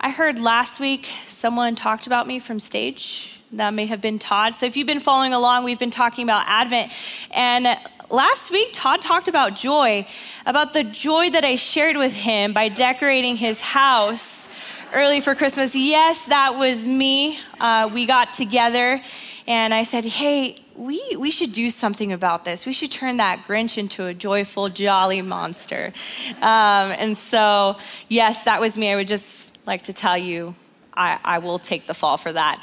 I 0.00 0.10
heard 0.10 0.38
last 0.38 0.80
week 0.80 1.06
someone 1.26 1.74
talked 1.74 2.06
about 2.06 2.26
me 2.26 2.38
from 2.38 2.58
stage. 2.58 3.40
That 3.52 3.72
may 3.72 3.86
have 3.86 4.00
been 4.00 4.18
Todd. 4.18 4.54
So 4.54 4.66
if 4.66 4.76
you've 4.76 4.86
been 4.86 5.00
following 5.00 5.32
along, 5.32 5.64
we've 5.64 5.78
been 5.78 5.90
talking 5.90 6.24
about 6.24 6.44
Advent. 6.46 6.90
And 7.30 7.66
last 8.10 8.50
week, 8.50 8.70
Todd 8.72 9.00
talked 9.00 9.28
about 9.28 9.54
joy, 9.54 10.06
about 10.44 10.72
the 10.72 10.82
joy 10.82 11.30
that 11.30 11.44
I 11.44 11.54
shared 11.54 11.96
with 11.96 12.14
him 12.14 12.52
by 12.52 12.68
decorating 12.68 13.36
his 13.36 13.60
house 13.60 14.48
early 14.92 15.20
for 15.20 15.34
Christmas. 15.34 15.74
Yes, 15.76 16.26
that 16.26 16.56
was 16.56 16.88
me. 16.88 17.38
Uh, 17.60 17.90
we 17.92 18.06
got 18.06 18.34
together 18.34 19.00
and 19.46 19.74
I 19.74 19.82
said, 19.82 20.04
hey, 20.04 20.56
we, 20.76 21.16
we 21.16 21.30
should 21.30 21.52
do 21.52 21.70
something 21.70 22.12
about 22.12 22.44
this. 22.44 22.66
We 22.66 22.72
should 22.72 22.90
turn 22.90 23.18
that 23.18 23.44
Grinch 23.46 23.78
into 23.78 24.06
a 24.06 24.14
joyful, 24.14 24.68
jolly 24.68 25.22
monster. 25.22 25.92
Um, 26.38 26.90
and 26.92 27.16
so, 27.16 27.76
yes, 28.08 28.44
that 28.44 28.60
was 28.60 28.76
me. 28.76 28.92
I 28.92 28.96
would 28.96 29.08
just 29.08 29.58
like 29.66 29.82
to 29.82 29.92
tell 29.92 30.18
you, 30.18 30.54
I, 30.96 31.18
I 31.24 31.38
will 31.38 31.58
take 31.58 31.86
the 31.86 31.94
fall 31.94 32.16
for 32.16 32.32
that. 32.32 32.62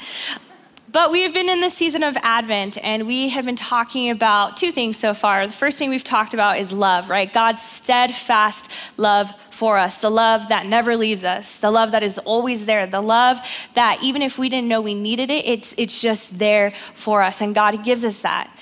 But 0.90 1.10
we 1.10 1.22
have 1.22 1.32
been 1.32 1.48
in 1.48 1.60
the 1.60 1.70
season 1.70 2.02
of 2.02 2.16
Advent 2.22 2.76
and 2.82 3.06
we 3.06 3.28
have 3.30 3.46
been 3.46 3.56
talking 3.56 4.10
about 4.10 4.56
two 4.56 4.72
things 4.72 4.98
so 4.98 5.14
far. 5.14 5.46
The 5.46 5.52
first 5.52 5.78
thing 5.78 5.88
we've 5.88 6.04
talked 6.04 6.34
about 6.34 6.58
is 6.58 6.72
love, 6.72 7.08
right? 7.08 7.32
God's 7.32 7.62
steadfast 7.62 8.70
love 8.96 9.32
for 9.50 9.78
us, 9.78 10.00
the 10.00 10.10
love 10.10 10.48
that 10.48 10.66
never 10.66 10.96
leaves 10.96 11.24
us, 11.24 11.58
the 11.58 11.70
love 11.70 11.92
that 11.92 12.02
is 12.02 12.18
always 12.18 12.66
there, 12.66 12.86
the 12.86 13.00
love 13.00 13.38
that 13.74 14.02
even 14.02 14.22
if 14.22 14.38
we 14.38 14.48
didn't 14.48 14.68
know 14.68 14.80
we 14.80 14.94
needed 14.94 15.30
it, 15.30 15.46
it's, 15.46 15.72
it's 15.78 16.02
just 16.02 16.38
there 16.38 16.72
for 16.94 17.22
us. 17.22 17.40
And 17.40 17.54
God 17.54 17.84
gives 17.84 18.04
us 18.04 18.20
that. 18.22 18.54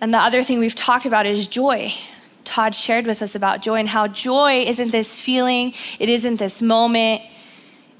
And 0.00 0.14
the 0.14 0.18
other 0.18 0.42
thing 0.42 0.60
we've 0.60 0.74
talked 0.74 1.04
about 1.04 1.26
is 1.26 1.48
joy. 1.48 1.92
Todd 2.44 2.74
shared 2.74 3.06
with 3.06 3.20
us 3.20 3.34
about 3.34 3.60
joy 3.60 3.74
and 3.76 3.88
how 3.88 4.06
joy 4.06 4.60
isn't 4.60 4.92
this 4.92 5.20
feeling, 5.20 5.74
it 5.98 6.08
isn't 6.08 6.36
this 6.36 6.62
moment 6.62 7.22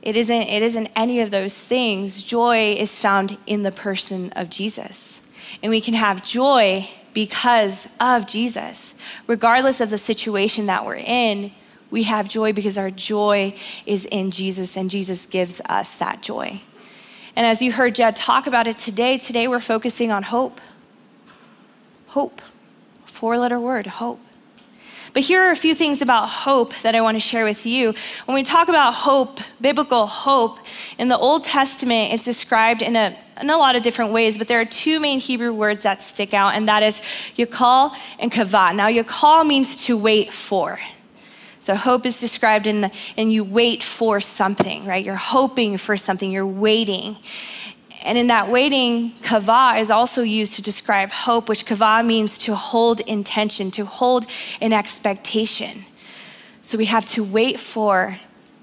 it 0.03 0.17
isn't, 0.17 0.43
it 0.43 0.63
isn't 0.63 0.91
any 0.95 1.21
of 1.21 1.31
those 1.31 1.59
things. 1.59 2.23
Joy 2.23 2.75
is 2.79 3.01
found 3.01 3.37
in 3.47 3.63
the 3.63 3.73
person 3.73 4.33
of 4.37 4.51
Jesus. 4.51 5.29
And 5.63 5.71
we 5.71 5.81
can 5.81 5.95
have 5.95 6.25
joy 6.25 6.89
because 7.15 7.89
of 8.01 8.27
Jesus. 8.27 9.01
Regardless 9.27 9.81
of 9.81 9.91
the 9.91 9.99
situation 9.99 10.67
that 10.67 10.87
we're 10.87 10.97
in, 10.97 11.53
we 11.91 12.05
have 12.05 12.29
joy 12.29 12.53
because 12.53 12.79
our 12.79 12.91
joy 12.91 13.55
is 13.87 14.05
in 14.07 14.31
Jesus, 14.31 14.77
and 14.77 14.91
Jesus 14.91 15.27
gives 15.27 15.61
us 15.63 15.97
that 15.97 16.23
joy. 16.23 16.61
And 17.35 17.47
as 17.47 17.63
you 17.63 17.73
heard 17.73 17.95
Jed 17.95 18.15
talk 18.15 18.47
about 18.47 18.67
it 18.67 18.79
today, 18.79 19.17
today 19.17 19.49
we're 19.49 19.61
focusing 19.61 20.11
on 20.11 20.25
hope. 20.25 20.61
Hope. 22.09 22.43
Four 23.07 23.39
letter 23.39 23.59
word, 23.59 23.87
hope. 23.87 24.21
But 25.19 25.25
here 25.25 25.43
are 25.43 25.51
a 25.51 25.57
few 25.57 25.75
things 25.75 26.01
about 26.01 26.29
hope 26.29 26.73
that 26.83 26.95
I 26.95 27.01
want 27.01 27.17
to 27.17 27.21
share 27.21 27.45
with 27.45 27.67
you. 27.67 27.93
When 28.27 28.37
we 28.37 28.45
talk 28.45 28.69
about 28.69 28.95
hope, 28.95 29.41
biblical 29.61 30.07
hope, 30.07 30.61
in 30.97 31.09
the 31.09 31.19
Old 31.19 31.43
Testament, 31.43 32.13
it's 32.13 32.25
described 32.25 32.83
in 32.83 32.95
a, 32.95 33.19
in 33.41 33.51
a 33.51 33.57
lot 33.57 33.75
of 33.75 33.83
different 33.83 34.13
ways, 34.13 34.39
but 34.39 34.47
there 34.47 34.61
are 34.61 34.65
two 34.65 35.01
main 35.01 35.19
Hebrew 35.19 35.53
words 35.53 35.83
that 35.83 36.03
stick 36.03 36.35
out, 36.35 36.55
and 36.55 36.69
that 36.69 36.85
is 36.85 37.01
yakal 37.37 37.97
and 38.21 38.31
kavat. 38.31 38.77
Now, 38.77 38.87
yakal 38.87 39.45
means 39.45 39.87
to 39.87 39.99
wait 39.99 40.33
for. 40.33 40.79
So 41.59 41.75
hope 41.75 42.07
is 42.07 42.21
described 42.21 42.69
in 42.69 42.83
the, 42.83 42.93
and 43.17 43.33
you 43.33 43.43
wait 43.43 43.83
for 43.83 44.21
something, 44.21 44.87
right? 44.87 45.05
You're 45.05 45.17
hoping 45.17 45.79
for 45.79 45.97
something, 45.97 46.31
you're 46.31 46.47
waiting. 46.47 47.17
And 48.05 48.17
in 48.17 48.29
that 48.29 48.51
waiting, 48.51 49.13
kava 49.23 49.75
is 49.79 49.91
also 49.91 50.23
used 50.23 50.55
to 50.55 50.63
describe 50.63 51.11
hope, 51.11 51.49
which 51.49 51.67
kava 51.67 52.03
means 52.03 52.39
to 52.39 52.55
hold 52.55 53.01
intention, 53.01 53.71
to 53.73 53.85
hold 53.85 54.27
an 54.61 54.73
expectation. 54.73 55.85
So 56.63 56.79
we 56.79 56.87
have 56.87 57.07
to 57.07 57.25
wait 57.25 57.59
for 57.59 58.17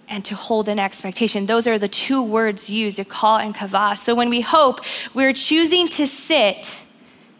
and 0.07 0.23
to 0.25 0.35
hold 0.35 0.69
an 0.69 0.79
expectation. 0.79 1.47
Those 1.47 1.67
are 1.67 1.79
the 1.79 1.87
two 1.87 2.21
words 2.21 2.69
used, 2.69 3.07
call 3.09 3.37
and 3.37 3.53
kava. 3.53 3.95
So 3.95 4.15
when 4.15 4.29
we 4.29 4.41
hope, 4.41 4.81
we're 5.13 5.33
choosing 5.33 5.87
to 5.89 6.07
sit, 6.07 6.83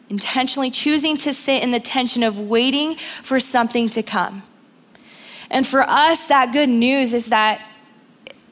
intentionally 0.09 0.71
choosing 0.71 1.17
to 1.17 1.33
sit 1.33 1.63
in 1.63 1.71
the 1.71 1.79
tension 1.79 2.23
of 2.23 2.39
waiting 2.39 2.95
for 3.23 3.39
something 3.39 3.89
to 3.89 4.03
come. 4.03 4.43
And 5.49 5.65
for 5.65 5.83
us, 5.83 6.27
that 6.27 6.51
good 6.51 6.69
news 6.69 7.13
is 7.13 7.27
that 7.27 7.61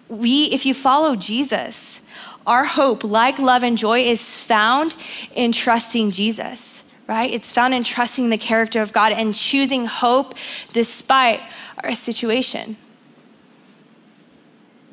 we, 0.07 0.45
if 0.45 0.65
you 0.65 0.73
follow 0.73 1.15
Jesus, 1.15 2.02
our 2.45 2.65
hope, 2.65 3.03
like 3.03 3.39
love 3.39 3.63
and 3.63 3.77
joy, 3.77 4.01
is 4.01 4.43
found 4.43 4.95
in 5.35 5.51
trusting 5.51 6.12
Jesus, 6.12 6.93
right? 7.07 7.31
It's 7.31 7.51
found 7.51 7.73
in 7.73 7.83
trusting 7.83 8.29
the 8.29 8.38
character 8.38 8.81
of 8.81 8.93
God 8.93 9.12
and 9.12 9.33
choosing 9.33 9.85
hope 9.85 10.35
despite 10.73 11.41
our 11.83 11.93
situation. 11.93 12.77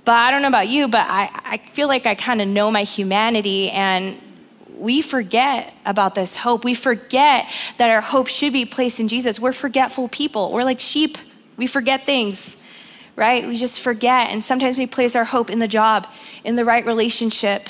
But 0.04 0.16
I 0.16 0.30
don't 0.30 0.42
know 0.42 0.48
about 0.48 0.68
you, 0.68 0.88
but 0.88 1.06
I, 1.08 1.30
I 1.44 1.56
feel 1.58 1.88
like 1.88 2.06
I 2.06 2.14
kind 2.14 2.40
of 2.40 2.48
know 2.48 2.70
my 2.70 2.82
humanity 2.82 3.70
and 3.70 4.18
we 4.76 5.02
forget 5.02 5.74
about 5.84 6.14
this 6.14 6.36
hope. 6.36 6.64
We 6.64 6.74
forget 6.74 7.50
that 7.76 7.90
our 7.90 8.00
hope 8.00 8.28
should 8.28 8.52
be 8.52 8.64
placed 8.64 8.98
in 8.98 9.08
Jesus. 9.08 9.38
We're 9.38 9.52
forgetful 9.52 10.08
people. 10.08 10.52
We're 10.52 10.64
like 10.64 10.80
sheep. 10.80 11.18
We 11.58 11.66
forget 11.66 12.06
things, 12.06 12.56
right? 13.20 13.46
We 13.46 13.58
just 13.58 13.82
forget. 13.82 14.30
And 14.30 14.42
sometimes 14.42 14.78
we 14.78 14.86
place 14.86 15.14
our 15.14 15.24
hope 15.24 15.50
in 15.50 15.58
the 15.58 15.68
job, 15.68 16.06
in 16.42 16.56
the 16.56 16.64
right 16.64 16.84
relationship, 16.86 17.68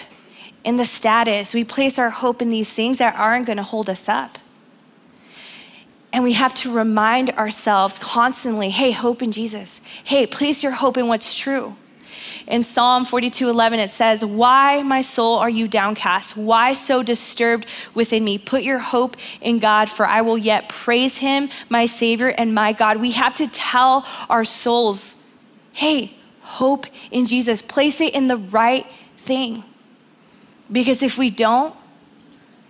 in 0.62 0.76
the 0.76 0.84
status. 0.84 1.52
We 1.52 1.64
place 1.64 1.98
our 1.98 2.10
hope 2.10 2.40
in 2.40 2.50
these 2.50 2.72
things 2.72 2.98
that 2.98 3.16
aren't 3.16 3.46
going 3.46 3.56
to 3.56 3.64
hold 3.64 3.90
us 3.90 4.08
up. 4.08 4.38
And 6.12 6.22
we 6.22 6.34
have 6.34 6.54
to 6.54 6.72
remind 6.72 7.30
ourselves 7.30 7.98
constantly 7.98 8.70
hey, 8.70 8.92
hope 8.92 9.22
in 9.22 9.32
Jesus. 9.32 9.80
Hey, 10.04 10.24
place 10.24 10.62
your 10.62 10.72
hope 10.72 10.96
in 10.96 11.08
what's 11.08 11.34
true. 11.34 11.76
In 12.46 12.62
Psalm 12.62 13.04
42 13.04 13.48
11, 13.48 13.80
it 13.80 13.90
says, 13.90 14.24
Why, 14.24 14.82
my 14.82 15.00
soul, 15.00 15.38
are 15.38 15.50
you 15.50 15.66
downcast? 15.66 16.36
Why 16.36 16.74
so 16.74 17.02
disturbed 17.02 17.66
within 17.92 18.24
me? 18.24 18.38
Put 18.38 18.62
your 18.62 18.78
hope 18.78 19.16
in 19.40 19.58
God, 19.58 19.90
for 19.90 20.06
I 20.06 20.22
will 20.22 20.38
yet 20.38 20.68
praise 20.68 21.18
him, 21.18 21.48
my 21.68 21.86
Savior 21.86 22.28
and 22.28 22.54
my 22.54 22.72
God. 22.72 22.98
We 22.98 23.12
have 23.12 23.34
to 23.36 23.48
tell 23.48 24.06
our 24.28 24.44
souls, 24.44 25.19
Hey, 25.72 26.14
hope 26.42 26.86
in 27.10 27.26
Jesus. 27.26 27.62
Place 27.62 28.00
it 28.00 28.14
in 28.14 28.28
the 28.28 28.36
right 28.36 28.86
thing. 29.16 29.64
Because 30.70 31.02
if 31.02 31.18
we 31.18 31.30
don't, 31.30 31.74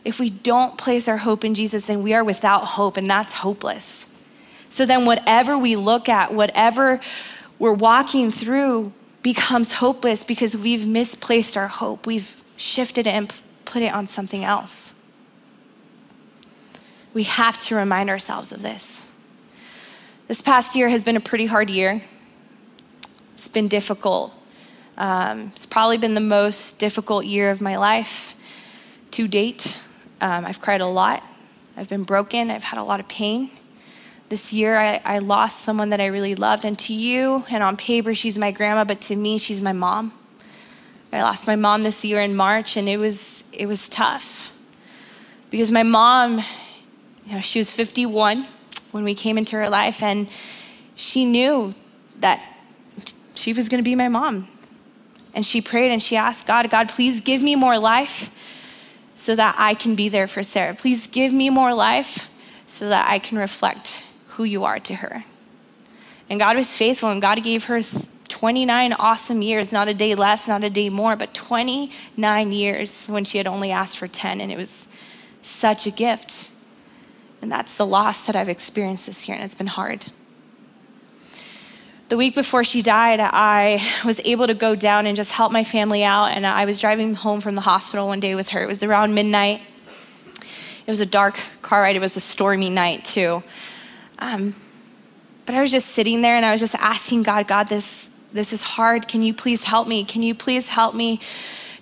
if 0.04 0.18
we 0.18 0.30
don't 0.30 0.78
place 0.78 1.08
our 1.08 1.18
hope 1.18 1.44
in 1.44 1.54
Jesus, 1.54 1.86
then 1.86 2.02
we 2.02 2.14
are 2.14 2.24
without 2.24 2.64
hope, 2.64 2.96
and 2.96 3.08
that's 3.08 3.34
hopeless. 3.34 4.06
So 4.68 4.86
then, 4.86 5.04
whatever 5.04 5.58
we 5.58 5.76
look 5.76 6.08
at, 6.08 6.32
whatever 6.32 7.00
we're 7.58 7.74
walking 7.74 8.30
through, 8.30 8.92
becomes 9.22 9.72
hopeless 9.72 10.24
because 10.24 10.56
we've 10.56 10.86
misplaced 10.86 11.56
our 11.56 11.68
hope. 11.68 12.06
We've 12.06 12.42
shifted 12.56 13.06
it 13.06 13.14
and 13.14 13.32
put 13.64 13.82
it 13.82 13.92
on 13.92 14.06
something 14.06 14.44
else. 14.44 15.04
We 17.12 17.24
have 17.24 17.58
to 17.58 17.74
remind 17.74 18.08
ourselves 18.08 18.52
of 18.52 18.62
this. 18.62 19.10
This 20.28 20.40
past 20.40 20.76
year 20.76 20.88
has 20.88 21.02
been 21.02 21.16
a 21.16 21.20
pretty 21.20 21.46
hard 21.46 21.68
year. 21.68 22.02
Been 23.52 23.68
difficult. 23.68 24.32
Um, 24.96 25.50
it's 25.52 25.66
probably 25.66 25.98
been 25.98 26.14
the 26.14 26.20
most 26.20 26.78
difficult 26.78 27.24
year 27.24 27.50
of 27.50 27.60
my 27.60 27.76
life 27.76 28.34
to 29.12 29.26
date. 29.26 29.80
Um, 30.20 30.44
I've 30.44 30.60
cried 30.60 30.80
a 30.80 30.86
lot. 30.86 31.24
I've 31.76 31.88
been 31.88 32.04
broken. 32.04 32.50
I've 32.50 32.64
had 32.64 32.78
a 32.78 32.84
lot 32.84 33.00
of 33.00 33.08
pain 33.08 33.50
this 34.30 34.52
year 34.52 34.78
I, 34.78 35.00
I, 35.04 35.18
lost 35.18 35.60
someone 35.62 35.90
that 35.90 36.00
I 36.00 36.06
really 36.06 36.36
loved. 36.36 36.64
And 36.64 36.78
to 36.80 36.94
you, 36.94 37.44
and 37.50 37.64
on 37.64 37.76
paper, 37.76 38.14
she's 38.14 38.38
my 38.38 38.52
grandma, 38.52 38.84
but 38.84 39.00
to 39.02 39.16
me, 39.16 39.38
she's 39.38 39.60
my 39.60 39.72
mom. 39.72 40.12
I 41.12 41.22
lost 41.22 41.48
my 41.48 41.56
mom 41.56 41.82
this 41.82 42.04
year 42.04 42.20
in 42.20 42.36
March, 42.36 42.76
and 42.76 42.88
it 42.88 42.96
was 42.96 43.50
it 43.52 43.66
was 43.66 43.88
tough 43.88 44.56
because 45.50 45.72
my 45.72 45.82
mom, 45.82 46.38
you 47.26 47.34
know, 47.34 47.40
she 47.40 47.58
was 47.58 47.72
51 47.72 48.46
when 48.92 49.02
we 49.02 49.14
came 49.14 49.36
into 49.36 49.56
her 49.56 49.68
life, 49.68 50.00
and 50.00 50.30
she 50.94 51.24
knew 51.24 51.74
that 52.20 52.49
she 53.34 53.52
was 53.52 53.68
going 53.68 53.82
to 53.82 53.88
be 53.88 53.94
my 53.94 54.08
mom. 54.08 54.48
And 55.34 55.46
she 55.46 55.60
prayed 55.60 55.90
and 55.90 56.02
she 56.02 56.16
asked 56.16 56.46
God, 56.46 56.68
God, 56.70 56.88
please 56.88 57.20
give 57.20 57.42
me 57.42 57.54
more 57.54 57.78
life 57.78 58.34
so 59.14 59.36
that 59.36 59.54
I 59.58 59.74
can 59.74 59.94
be 59.94 60.08
there 60.08 60.26
for 60.26 60.42
Sarah. 60.42 60.74
Please 60.74 61.06
give 61.06 61.32
me 61.32 61.50
more 61.50 61.74
life 61.74 62.30
so 62.66 62.88
that 62.88 63.08
I 63.08 63.18
can 63.18 63.38
reflect 63.38 64.04
who 64.28 64.44
you 64.44 64.64
are 64.64 64.78
to 64.80 64.96
her. 64.96 65.24
And 66.28 66.38
God 66.38 66.56
was 66.56 66.76
faithful, 66.76 67.10
and 67.10 67.20
God 67.20 67.42
gave 67.42 67.64
her 67.64 67.80
29 68.28 68.92
awesome 68.94 69.42
years, 69.42 69.72
not 69.72 69.88
a 69.88 69.94
day 69.94 70.14
less, 70.14 70.46
not 70.46 70.62
a 70.62 70.70
day 70.70 70.88
more, 70.88 71.16
but 71.16 71.34
29 71.34 72.52
years 72.52 73.08
when 73.08 73.24
she 73.24 73.38
had 73.38 73.48
only 73.48 73.72
asked 73.72 73.98
for 73.98 74.06
10. 74.06 74.40
And 74.40 74.52
it 74.52 74.56
was 74.56 74.88
such 75.42 75.86
a 75.86 75.90
gift. 75.90 76.50
And 77.42 77.50
that's 77.50 77.76
the 77.76 77.86
loss 77.86 78.26
that 78.26 78.36
I've 78.36 78.48
experienced 78.48 79.06
this 79.06 79.28
year, 79.28 79.34
and 79.34 79.44
it's 79.44 79.54
been 79.54 79.66
hard. 79.66 80.06
The 82.10 82.16
week 82.16 82.34
before 82.34 82.64
she 82.64 82.82
died, 82.82 83.20
I 83.20 83.80
was 84.04 84.20
able 84.24 84.48
to 84.48 84.54
go 84.54 84.74
down 84.74 85.06
and 85.06 85.14
just 85.14 85.30
help 85.30 85.52
my 85.52 85.62
family 85.62 86.02
out. 86.02 86.32
And 86.32 86.44
I 86.44 86.64
was 86.64 86.80
driving 86.80 87.14
home 87.14 87.40
from 87.40 87.54
the 87.54 87.60
hospital 87.60 88.08
one 88.08 88.18
day 88.18 88.34
with 88.34 88.48
her. 88.48 88.60
It 88.60 88.66
was 88.66 88.82
around 88.82 89.14
midnight. 89.14 89.62
It 90.40 90.88
was 90.88 90.98
a 90.98 91.06
dark 91.06 91.38
car 91.62 91.82
ride, 91.82 91.94
it 91.94 92.00
was 92.00 92.16
a 92.16 92.20
stormy 92.20 92.68
night, 92.68 93.04
too. 93.04 93.44
Um, 94.18 94.56
but 95.46 95.54
I 95.54 95.60
was 95.60 95.70
just 95.70 95.90
sitting 95.90 96.20
there 96.20 96.34
and 96.34 96.44
I 96.44 96.50
was 96.50 96.60
just 96.60 96.74
asking 96.74 97.22
God, 97.22 97.46
God, 97.46 97.68
this, 97.68 98.10
this 98.32 98.52
is 98.52 98.60
hard. 98.60 99.06
Can 99.06 99.22
you 99.22 99.32
please 99.32 99.62
help 99.62 99.86
me? 99.86 100.02
Can 100.02 100.24
you 100.24 100.34
please 100.34 100.70
help 100.70 100.96
me 100.96 101.20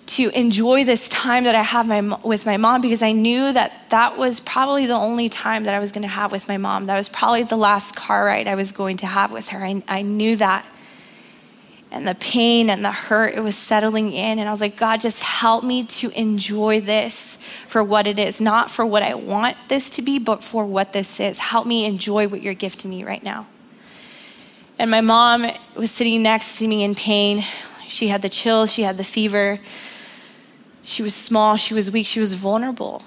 to 0.09 0.29
enjoy 0.37 0.83
this 0.83 1.07
time 1.09 1.43
that 1.45 1.55
I 1.55 1.61
have 1.61 1.87
my, 1.87 2.01
with 2.23 2.45
my 2.45 2.57
mom? 2.57 2.81
Because 2.81 3.01
I 3.01 3.11
knew 3.11 3.51
that 3.53 3.89
that 3.89 4.17
was 4.17 4.39
probably 4.39 4.85
the 4.85 4.93
only 4.93 5.29
time 5.29 5.63
that 5.63 5.73
I 5.73 5.79
was 5.79 5.91
going 5.91 6.03
to 6.03 6.07
have 6.07 6.31
with 6.31 6.47
my 6.47 6.57
mom. 6.57 6.85
That 6.85 6.97
was 6.97 7.09
probably 7.09 7.43
the 7.43 7.57
last 7.57 7.95
car 7.95 8.25
ride 8.25 8.47
I 8.47 8.55
was 8.55 8.71
going 8.71 8.97
to 8.97 9.07
have 9.07 9.31
with 9.31 9.49
her. 9.49 9.63
I, 9.63 9.81
I 9.87 10.01
knew 10.01 10.35
that 10.35 10.65
and 11.91 12.07
the 12.07 12.15
pain 12.15 12.69
and 12.69 12.85
the 12.85 12.91
hurt, 12.91 13.33
it 13.33 13.41
was 13.41 13.57
settling 13.57 14.11
in. 14.11 14.37
And 14.37 14.47
I 14.47 14.51
was 14.51 14.61
like, 14.61 14.77
God, 14.77 14.99
just 14.99 15.23
help 15.23 15.63
me 15.63 15.85
to 15.85 16.11
enjoy 16.11 16.81
this 16.81 17.37
for 17.67 17.83
what 17.83 18.05
it 18.05 18.19
is, 18.19 18.39
not 18.39 18.69
for 18.69 18.85
what 18.85 19.01
I 19.01 19.15
want 19.15 19.57
this 19.69 19.89
to 19.91 20.03
be, 20.03 20.19
but 20.19 20.43
for 20.43 20.65
what 20.65 20.93
this 20.93 21.19
is. 21.19 21.39
Help 21.39 21.65
me 21.65 21.85
enjoy 21.85 22.27
what 22.27 22.43
you're 22.43 22.53
gifting 22.53 22.91
me 22.91 23.03
right 23.03 23.23
now. 23.23 23.47
And 24.77 24.91
my 24.91 25.01
mom 25.01 25.47
was 25.75 25.91
sitting 25.91 26.21
next 26.21 26.59
to 26.59 26.67
me 26.67 26.83
in 26.83 26.93
pain. 26.93 27.41
She 27.87 28.09
had 28.09 28.21
the 28.21 28.29
chills, 28.29 28.71
she 28.71 28.83
had 28.83 28.97
the 28.97 29.03
fever. 29.03 29.59
She 30.83 31.03
was 31.03 31.13
small, 31.13 31.55
she 31.57 31.73
was 31.73 31.91
weak, 31.91 32.05
she 32.05 32.19
was 32.19 32.33
vulnerable. 32.33 33.03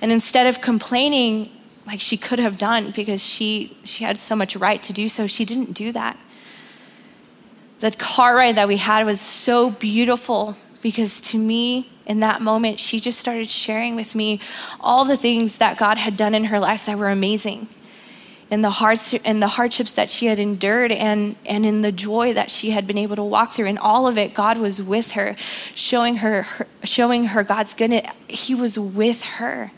And 0.00 0.12
instead 0.12 0.46
of 0.46 0.60
complaining 0.60 1.50
like 1.86 2.00
she 2.00 2.16
could 2.16 2.38
have 2.38 2.58
done 2.58 2.90
because 2.90 3.24
she, 3.24 3.76
she 3.84 4.04
had 4.04 4.18
so 4.18 4.34
much 4.34 4.56
right 4.56 4.82
to 4.82 4.92
do 4.92 5.08
so, 5.08 5.26
she 5.26 5.44
didn't 5.44 5.72
do 5.72 5.92
that 5.92 6.18
the 7.80 7.90
car 7.90 8.36
ride 8.36 8.56
that 8.56 8.68
we 8.68 8.78
had 8.78 9.04
was 9.06 9.20
so 9.20 9.70
beautiful 9.70 10.56
because 10.82 11.20
to 11.20 11.38
me, 11.38 11.90
in 12.06 12.20
that 12.20 12.40
moment, 12.40 12.78
she 12.78 13.00
just 13.00 13.18
started 13.18 13.50
sharing 13.50 13.96
with 13.96 14.14
me 14.14 14.40
all 14.80 15.04
the 15.04 15.16
things 15.16 15.58
that 15.58 15.76
God 15.76 15.98
had 15.98 16.16
done 16.16 16.34
in 16.34 16.44
her 16.44 16.60
life 16.60 16.86
that 16.86 16.98
were 16.98 17.08
amazing. 17.08 17.68
In 18.48 18.62
the, 18.62 18.70
hearts, 18.70 19.12
in 19.12 19.40
the 19.40 19.48
hardships 19.48 19.90
that 19.92 20.08
she 20.08 20.26
had 20.26 20.38
endured 20.38 20.92
and, 20.92 21.34
and 21.46 21.66
in 21.66 21.82
the 21.82 21.90
joy 21.90 22.32
that 22.34 22.48
she 22.48 22.70
had 22.70 22.86
been 22.86 22.96
able 22.96 23.16
to 23.16 23.24
walk 23.24 23.52
through. 23.52 23.66
And 23.66 23.78
all 23.78 24.06
of 24.06 24.16
it, 24.16 24.34
God 24.34 24.58
was 24.58 24.80
with 24.80 25.12
her, 25.12 25.34
showing 25.74 26.18
her, 26.18 26.42
her 26.42 26.66
showing 26.84 27.26
her 27.26 27.42
God's 27.42 27.74
goodness. 27.74 28.06
He 28.28 28.54
was 28.54 28.78
with 28.78 29.24
her. 29.24 29.72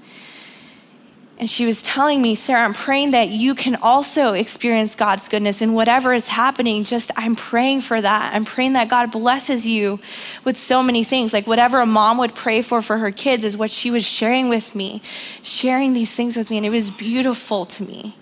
And 1.39 1.49
she 1.49 1.65
was 1.65 1.81
telling 1.83 2.21
me, 2.21 2.35
Sarah, 2.35 2.65
I'm 2.65 2.75
praying 2.75 3.13
that 3.13 3.29
you 3.29 3.55
can 3.55 3.77
also 3.77 4.33
experience 4.33 4.97
God's 4.97 5.29
goodness 5.29 5.63
in 5.63 5.73
whatever 5.73 6.13
is 6.13 6.29
happening. 6.29 6.83
Just, 6.83 7.13
I'm 7.17 7.37
praying 7.37 7.83
for 7.83 8.01
that. 8.01 8.35
I'm 8.35 8.45
praying 8.45 8.73
that 8.73 8.89
God 8.89 9.13
blesses 9.13 9.65
you 9.65 10.01
with 10.45 10.57
so 10.57 10.83
many 10.83 11.05
things. 11.05 11.33
Like 11.33 11.47
whatever 11.47 11.79
a 11.79 11.87
mom 11.87 12.19
would 12.19 12.35
pray 12.35 12.61
for 12.61 12.83
for 12.83 12.99
her 12.99 13.13
kids 13.13 13.45
is 13.45 13.57
what 13.57 13.71
she 13.71 13.89
was 13.93 14.05
sharing 14.05 14.49
with 14.49 14.75
me, 14.75 15.01
sharing 15.41 15.93
these 15.93 16.13
things 16.13 16.37
with 16.37 16.51
me. 16.51 16.57
And 16.57 16.67
it 16.67 16.71
was 16.71 16.91
beautiful 16.91 17.65
to 17.67 17.85
me 17.85 18.17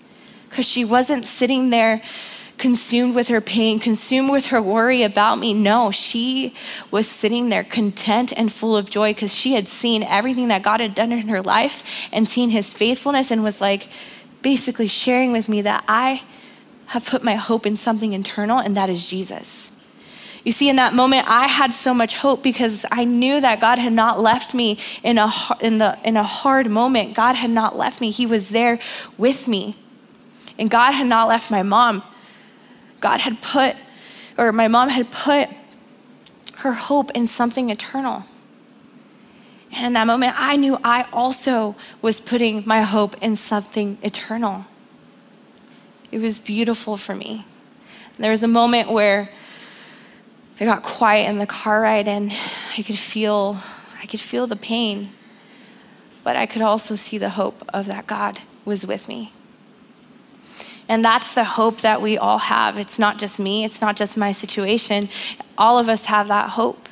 because 0.49 0.67
she 0.67 0.85
wasn't 0.85 1.25
sitting 1.25 1.69
there 1.69 2.01
consumed 2.57 3.15
with 3.15 3.27
her 3.27 3.41
pain, 3.41 3.79
consumed 3.79 4.31
with 4.31 4.47
her 4.47 4.61
worry 4.61 5.03
about 5.03 5.37
me. 5.37 5.53
No, 5.53 5.91
she 5.91 6.55
was 6.91 7.07
sitting 7.07 7.49
there 7.49 7.63
content 7.63 8.33
and 8.35 8.51
full 8.51 8.75
of 8.75 8.89
joy 8.89 9.13
because 9.13 9.33
she 9.33 9.53
had 9.53 9.67
seen 9.67 10.03
everything 10.03 10.47
that 10.47 10.63
God 10.63 10.79
had 10.79 10.95
done 10.95 11.11
in 11.11 11.27
her 11.27 11.41
life 11.41 12.07
and 12.11 12.27
seen 12.27 12.49
his 12.49 12.73
faithfulness 12.73 13.31
and 13.31 13.43
was 13.43 13.61
like 13.61 13.89
basically 14.41 14.87
sharing 14.87 15.31
with 15.31 15.49
me 15.49 15.61
that 15.61 15.83
I 15.87 16.23
have 16.87 17.05
put 17.05 17.23
my 17.23 17.35
hope 17.35 17.65
in 17.65 17.75
something 17.75 18.13
internal, 18.13 18.59
and 18.59 18.77
that 18.77 18.89
is 18.89 19.09
Jesus. 19.09 19.73
You 20.45 20.53
see, 20.53 20.69
in 20.69 20.77
that 20.77 20.93
moment, 20.93 21.27
I 21.27 21.47
had 21.47 21.73
so 21.73 21.93
much 21.93 22.15
hope 22.15 22.41
because 22.41 22.85
I 22.89 23.03
knew 23.03 23.41
that 23.41 23.59
God 23.59 23.77
had 23.77 23.91
not 23.91 24.21
left 24.21 24.53
me 24.53 24.79
in 25.03 25.17
a, 25.17 25.29
in, 25.59 25.79
the, 25.79 25.99
in 26.05 26.15
a 26.15 26.23
hard 26.23 26.71
moment. 26.71 27.13
God 27.13 27.35
had 27.35 27.49
not 27.49 27.75
left 27.75 27.99
me, 27.99 28.09
He 28.11 28.25
was 28.25 28.49
there 28.49 28.79
with 29.17 29.49
me. 29.49 29.75
And 30.57 30.69
God 30.69 30.93
had 30.93 31.07
not 31.07 31.27
left 31.27 31.51
my 31.51 31.63
mom. 31.63 32.03
God 32.99 33.19
had 33.19 33.41
put, 33.41 33.75
or 34.37 34.51
my 34.51 34.67
mom 34.67 34.89
had 34.89 35.11
put 35.11 35.49
her 36.57 36.73
hope 36.73 37.11
in 37.11 37.27
something 37.27 37.69
eternal. 37.69 38.25
And 39.71 39.85
in 39.85 39.93
that 39.93 40.07
moment, 40.07 40.33
I 40.35 40.55
knew 40.55 40.79
I 40.83 41.05
also 41.13 41.75
was 42.01 42.19
putting 42.19 42.63
my 42.65 42.81
hope 42.81 43.15
in 43.21 43.35
something 43.35 43.97
eternal. 44.01 44.65
It 46.11 46.19
was 46.19 46.39
beautiful 46.39 46.97
for 46.97 47.13
me. 47.13 47.45
There 48.17 48.31
was 48.31 48.41
a 48.41 48.47
moment 48.47 48.89
where 48.89 49.29
I 50.59 50.65
got 50.65 50.81
quiet 50.81 51.29
in 51.29 51.37
the 51.37 51.45
car 51.45 51.81
ride 51.81 52.07
and 52.07 52.31
I 52.77 52.81
could 52.81 52.97
feel 52.97 53.57
I 54.01 54.05
could 54.07 54.19
feel 54.19 54.47
the 54.47 54.55
pain. 54.55 55.09
But 56.23 56.35
I 56.35 56.45
could 56.45 56.61
also 56.61 56.95
see 56.95 57.17
the 57.17 57.31
hope 57.31 57.63
of 57.73 57.85
that 57.87 58.07
God 58.07 58.39
was 58.65 58.85
with 58.85 59.07
me. 59.07 59.31
And 60.89 61.03
that's 61.03 61.35
the 61.35 61.43
hope 61.43 61.81
that 61.81 62.01
we 62.01 62.17
all 62.17 62.37
have. 62.37 62.77
It's 62.77 62.97
not 62.97 63.19
just 63.19 63.39
me, 63.39 63.65
it's 63.65 63.81
not 63.81 63.95
just 63.95 64.17
my 64.17 64.31
situation. 64.31 65.09
All 65.57 65.77
of 65.77 65.89
us 65.89 66.05
have 66.05 66.27
that 66.29 66.51
hope. 66.51 66.87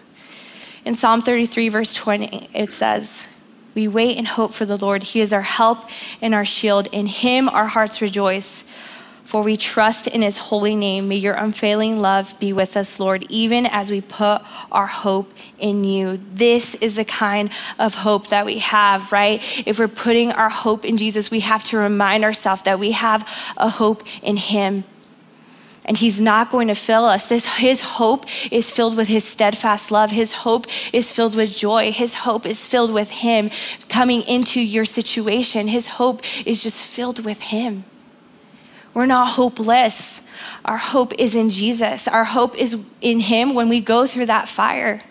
In 0.83 0.95
Psalm 0.95 1.21
33, 1.21 1.69
verse 1.69 1.93
20, 1.93 2.49
it 2.53 2.71
says, 2.71 3.33
We 3.73 3.87
wait 3.87 4.17
and 4.17 4.27
hope 4.27 4.53
for 4.53 4.65
the 4.65 4.77
Lord. 4.77 5.03
He 5.03 5.21
is 5.21 5.33
our 5.33 5.41
help 5.41 5.89
and 6.21 6.35
our 6.35 6.45
shield. 6.45 6.87
In 6.91 7.07
him 7.07 7.49
our 7.49 7.67
hearts 7.67 8.01
rejoice 8.01 8.71
for 9.25 9.41
we 9.41 9.57
trust 9.57 10.07
in 10.07 10.21
his 10.21 10.37
holy 10.37 10.75
name. 10.75 11.09
May 11.09 11.15
your 11.15 11.33
unfailing 11.33 11.99
love 11.99 12.39
be 12.39 12.53
with 12.53 12.77
us, 12.77 12.99
Lord, 12.99 13.25
even 13.27 13.65
as 13.65 13.89
we 13.89 13.99
put 13.99 14.41
our 14.71 14.85
hope 14.85 15.33
in 15.57 15.83
you. 15.83 16.21
This 16.29 16.75
is 16.75 16.95
the 16.95 17.05
kind 17.05 17.49
of 17.79 17.95
hope 17.95 18.27
that 18.27 18.45
we 18.45 18.59
have, 18.59 19.11
right? 19.11 19.41
If 19.65 19.79
we're 19.79 19.87
putting 19.87 20.31
our 20.31 20.49
hope 20.49 20.85
in 20.85 20.95
Jesus, 20.95 21.31
we 21.31 21.39
have 21.39 21.63
to 21.65 21.77
remind 21.77 22.23
ourselves 22.23 22.61
that 22.61 22.77
we 22.79 22.91
have 22.91 23.27
a 23.57 23.67
hope 23.67 24.03
in 24.21 24.37
him. 24.37 24.83
And 25.85 25.97
he's 25.97 26.21
not 26.21 26.51
going 26.51 26.67
to 26.67 26.75
fail 26.75 27.05
us. 27.05 27.27
This, 27.27 27.57
his 27.57 27.81
hope 27.81 28.25
is 28.51 28.71
filled 28.71 28.95
with 28.95 29.07
his 29.07 29.23
steadfast 29.23 29.91
love. 29.91 30.11
His 30.11 30.33
hope 30.33 30.67
is 30.93 31.11
filled 31.11 31.35
with 31.35 31.55
joy. 31.55 31.91
His 31.91 32.13
hope 32.13 32.45
is 32.45 32.67
filled 32.67 32.93
with 32.93 33.09
him 33.09 33.49
coming 33.89 34.21
into 34.21 34.59
your 34.59 34.85
situation. 34.85 35.67
His 35.67 35.87
hope 35.87 36.21
is 36.45 36.63
just 36.63 36.85
filled 36.85 37.23
with 37.25 37.39
him. 37.39 37.85
We're 38.95 39.05
not 39.05 39.31
hopeless. 39.31 40.27
Our 40.63 40.77
hope 40.77 41.13
is 41.19 41.35
in 41.35 41.49
Jesus. 41.49 42.07
Our 42.07 42.23
hope 42.23 42.57
is 42.57 42.89
in 43.01 43.19
Him 43.19 43.53
when 43.53 43.67
we 43.67 43.81
go 43.81 44.07
through 44.07 44.27
that 44.27 44.47
fire. 44.47 45.01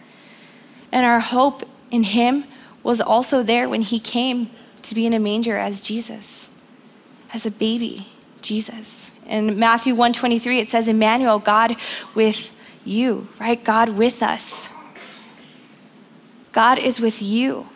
And 0.90 1.04
our 1.04 1.20
hope 1.20 1.62
in 1.90 2.02
Him 2.02 2.44
was 2.82 3.00
also 3.00 3.42
there 3.42 3.68
when 3.68 3.82
He 3.82 4.00
came 4.00 4.50
to 4.82 4.94
be 4.94 5.04
in 5.04 5.12
a 5.12 5.18
manger 5.18 5.58
as 5.58 5.82
Jesus, 5.82 6.50
as 7.34 7.44
a 7.44 7.50
baby, 7.50 8.08
Jesus. 8.40 9.10
In 9.26 9.58
Matthew 9.58 9.92
123, 9.92 10.60
it 10.60 10.68
says, 10.68 10.88
Emmanuel, 10.88 11.38
God 11.38 11.76
with 12.14 12.58
you, 12.86 13.28
right? 13.38 13.62
God 13.62 13.90
with 13.90 14.22
us. 14.22 14.72
God 16.52 16.78
is 16.78 17.00
with 17.00 17.20
you. 17.20 17.66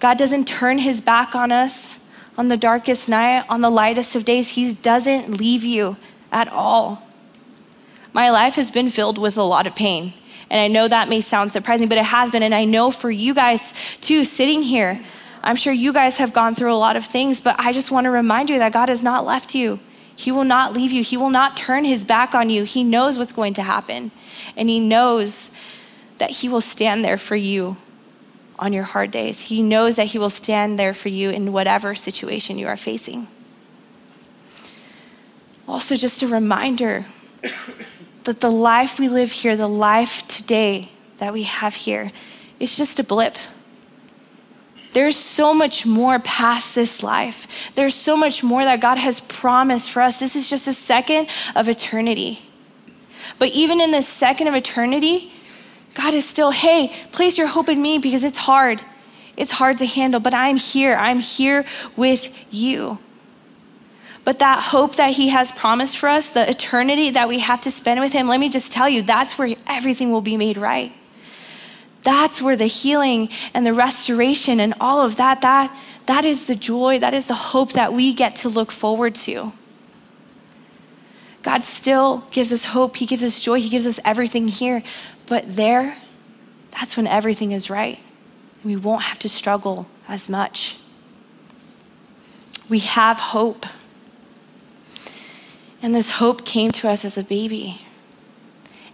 God 0.00 0.16
doesn't 0.16 0.48
turn 0.48 0.78
his 0.78 1.02
back 1.02 1.34
on 1.34 1.52
us 1.52 2.01
on 2.36 2.48
the 2.48 2.56
darkest 2.56 3.08
night, 3.08 3.44
on 3.48 3.60
the 3.60 3.70
lightest 3.70 4.16
of 4.16 4.24
days. 4.24 4.54
He 4.54 4.72
doesn't 4.72 5.38
leave 5.38 5.64
you 5.64 5.96
at 6.30 6.48
all. 6.48 7.06
My 8.12 8.30
life 8.30 8.56
has 8.56 8.70
been 8.70 8.90
filled 8.90 9.18
with 9.18 9.36
a 9.36 9.42
lot 9.42 9.66
of 9.66 9.74
pain. 9.74 10.14
And 10.50 10.60
I 10.60 10.68
know 10.68 10.86
that 10.86 11.08
may 11.08 11.20
sound 11.20 11.52
surprising, 11.52 11.88
but 11.88 11.98
it 11.98 12.04
has 12.04 12.30
been. 12.30 12.42
And 12.42 12.54
I 12.54 12.64
know 12.64 12.90
for 12.90 13.10
you 13.10 13.32
guys 13.32 13.72
too, 14.00 14.24
sitting 14.24 14.62
here, 14.62 15.02
I'm 15.42 15.56
sure 15.56 15.72
you 15.72 15.92
guys 15.92 16.18
have 16.18 16.32
gone 16.32 16.54
through 16.54 16.72
a 16.72 16.76
lot 16.76 16.96
of 16.96 17.04
things, 17.04 17.40
but 17.40 17.56
I 17.58 17.72
just 17.72 17.90
want 17.90 18.04
to 18.04 18.10
remind 18.10 18.50
you 18.50 18.58
that 18.58 18.72
God 18.72 18.88
has 18.88 19.02
not 19.02 19.24
left 19.24 19.54
you. 19.54 19.80
He 20.14 20.30
will 20.30 20.44
not 20.44 20.72
leave 20.72 20.92
you. 20.92 21.02
He 21.02 21.16
will 21.16 21.30
not 21.30 21.56
turn 21.56 21.84
his 21.84 22.04
back 22.04 22.34
on 22.34 22.50
you. 22.50 22.64
He 22.64 22.84
knows 22.84 23.18
what's 23.18 23.32
going 23.32 23.54
to 23.54 23.62
happen. 23.62 24.10
And 24.56 24.68
he 24.68 24.78
knows 24.78 25.56
that 26.18 26.30
he 26.30 26.48
will 26.48 26.60
stand 26.60 27.04
there 27.04 27.18
for 27.18 27.34
you 27.34 27.76
on 28.58 28.72
your 28.72 28.84
hard 28.84 29.10
days. 29.10 29.48
He 29.48 29.62
knows 29.62 29.96
that 29.96 30.08
He 30.08 30.18
will 30.18 30.30
stand 30.30 30.78
there 30.78 30.94
for 30.94 31.08
you 31.08 31.30
in 31.30 31.52
whatever 31.52 31.94
situation 31.94 32.58
you 32.58 32.66
are 32.66 32.76
facing. 32.76 33.28
Also, 35.66 35.96
just 35.96 36.22
a 36.22 36.26
reminder 36.26 37.06
that 38.24 38.40
the 38.40 38.50
life 38.50 38.98
we 38.98 39.08
live 39.08 39.32
here, 39.32 39.56
the 39.56 39.68
life 39.68 40.26
today 40.28 40.90
that 41.18 41.32
we 41.32 41.44
have 41.44 41.74
here, 41.74 42.12
is 42.60 42.76
just 42.76 42.98
a 42.98 43.04
blip. 43.04 43.36
There's 44.92 45.16
so 45.16 45.54
much 45.54 45.86
more 45.86 46.18
past 46.18 46.74
this 46.74 47.02
life. 47.02 47.72
There's 47.74 47.94
so 47.94 48.16
much 48.16 48.44
more 48.44 48.64
that 48.64 48.80
God 48.80 48.98
has 48.98 49.20
promised 49.20 49.90
for 49.90 50.02
us. 50.02 50.20
This 50.20 50.36
is 50.36 50.50
just 50.50 50.68
a 50.68 50.72
second 50.72 51.28
of 51.56 51.68
eternity. 51.68 52.40
But 53.38 53.48
even 53.50 53.80
in 53.80 53.90
this 53.90 54.06
second 54.06 54.48
of 54.48 54.54
eternity, 54.54 55.32
God 55.94 56.14
is 56.14 56.28
still, 56.28 56.50
hey, 56.50 56.92
place 57.12 57.36
your 57.36 57.48
hope 57.48 57.68
in 57.68 57.80
me 57.80 57.98
because 57.98 58.24
it's 58.24 58.38
hard. 58.38 58.82
It's 59.36 59.52
hard 59.52 59.78
to 59.78 59.86
handle, 59.86 60.20
but 60.20 60.34
I'm 60.34 60.56
here. 60.56 60.94
I'm 60.96 61.20
here 61.20 61.64
with 61.96 62.32
you. 62.50 62.98
But 64.24 64.38
that 64.38 64.62
hope 64.62 64.96
that 64.96 65.12
He 65.12 65.28
has 65.28 65.52
promised 65.52 65.98
for 65.98 66.08
us, 66.08 66.30
the 66.30 66.48
eternity 66.48 67.10
that 67.10 67.28
we 67.28 67.40
have 67.40 67.60
to 67.62 67.70
spend 67.70 68.00
with 68.00 68.12
Him, 68.12 68.28
let 68.28 68.40
me 68.40 68.48
just 68.48 68.72
tell 68.72 68.88
you, 68.88 69.02
that's 69.02 69.36
where 69.36 69.54
everything 69.66 70.12
will 70.12 70.20
be 70.20 70.36
made 70.36 70.56
right. 70.56 70.92
That's 72.04 72.42
where 72.42 72.56
the 72.56 72.66
healing 72.66 73.28
and 73.54 73.64
the 73.66 73.72
restoration 73.72 74.60
and 74.60 74.74
all 74.80 75.00
of 75.00 75.16
that, 75.16 75.42
that, 75.42 75.76
that 76.06 76.24
is 76.24 76.46
the 76.46 76.56
joy, 76.56 76.98
that 76.98 77.14
is 77.14 77.28
the 77.28 77.34
hope 77.34 77.72
that 77.72 77.92
we 77.92 78.12
get 78.12 78.36
to 78.36 78.48
look 78.48 78.72
forward 78.72 79.14
to. 79.16 79.52
God 81.42 81.64
still 81.64 82.26
gives 82.30 82.52
us 82.52 82.66
hope. 82.66 82.96
He 82.96 83.06
gives 83.06 83.22
us 83.22 83.42
joy. 83.42 83.60
He 83.60 83.68
gives 83.68 83.86
us 83.86 83.98
everything 84.04 84.48
here. 84.48 84.82
But 85.26 85.56
there, 85.56 85.98
that's 86.70 86.96
when 86.96 87.06
everything 87.06 87.52
is 87.52 87.68
right. 87.68 87.98
We 88.64 88.76
won't 88.76 89.02
have 89.02 89.18
to 89.20 89.28
struggle 89.28 89.88
as 90.08 90.28
much. 90.28 90.78
We 92.68 92.78
have 92.80 93.18
hope. 93.18 93.66
And 95.82 95.94
this 95.94 96.10
hope 96.12 96.46
came 96.46 96.70
to 96.72 96.88
us 96.88 97.04
as 97.04 97.18
a 97.18 97.24
baby. 97.24 97.82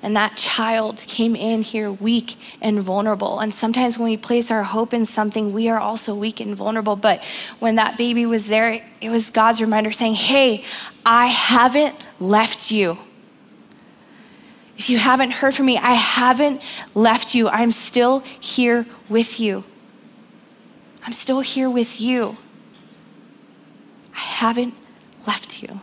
And 0.02 0.14
that 0.14 0.36
child 0.36 0.98
came 1.08 1.34
in 1.34 1.62
here 1.62 1.90
weak 1.90 2.36
and 2.60 2.80
vulnerable. 2.80 3.40
And 3.40 3.52
sometimes 3.52 3.98
when 3.98 4.08
we 4.08 4.16
place 4.16 4.50
our 4.50 4.62
hope 4.62 4.94
in 4.94 5.04
something, 5.04 5.52
we 5.52 5.68
are 5.68 5.78
also 5.80 6.14
weak 6.14 6.40
and 6.40 6.54
vulnerable. 6.54 6.94
But 6.94 7.24
when 7.58 7.74
that 7.76 7.98
baby 7.98 8.24
was 8.24 8.48
there, 8.48 8.86
it 9.00 9.10
was 9.10 9.30
God's 9.30 9.60
reminder 9.60 9.90
saying, 9.90 10.14
Hey, 10.14 10.64
I 11.04 11.26
haven't 11.26 11.96
left 12.20 12.70
you. 12.70 12.98
If 14.76 14.88
you 14.88 14.98
haven't 14.98 15.32
heard 15.32 15.56
from 15.56 15.66
me, 15.66 15.76
I 15.76 15.94
haven't 15.94 16.62
left 16.94 17.34
you. 17.34 17.48
I'm 17.48 17.72
still 17.72 18.20
here 18.38 18.86
with 19.08 19.40
you. 19.40 19.64
I'm 21.04 21.12
still 21.12 21.40
here 21.40 21.68
with 21.68 22.00
you. 22.00 22.36
I 24.14 24.20
haven't 24.20 24.74
left 25.26 25.60
you. 25.60 25.80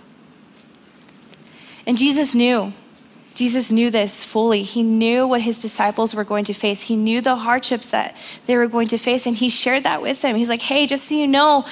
And 1.85 1.97
Jesus 1.97 2.33
knew. 2.33 2.73
Jesus 3.35 3.69
knew 3.69 3.91
this 3.91 4.23
fully. 4.23 4.63
He 4.63 4.81
knew 4.81 5.27
what 5.27 5.41
his 5.41 5.61
disciples 5.61 6.15
were 6.15 6.23
going 6.23 6.45
to 6.45 6.53
face. 6.53 6.83
He 6.83 6.95
knew 6.95 7.19
the 7.19 7.35
hardships 7.35 7.91
that 7.91 8.17
they 8.45 8.55
were 8.55 8.67
going 8.67 8.87
to 8.87 8.97
face, 8.97 9.27
and 9.27 9.35
he 9.35 9.49
shared 9.49 9.83
that 9.83 10.01
with 10.01 10.21
them. 10.21 10.37
He's 10.37 10.49
like, 10.49 10.61
hey, 10.61 10.87
just 10.87 11.09
so 11.09 11.15
you 11.15 11.27
know, 11.27 11.65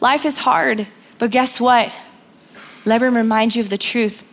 life 0.00 0.24
is 0.24 0.38
hard, 0.38 0.86
but 1.18 1.30
guess 1.30 1.60
what? 1.60 1.92
Let 2.86 3.02
me 3.02 3.08
remind 3.08 3.54
you 3.54 3.62
of 3.62 3.68
the 3.68 3.76
truth. 3.76 4.26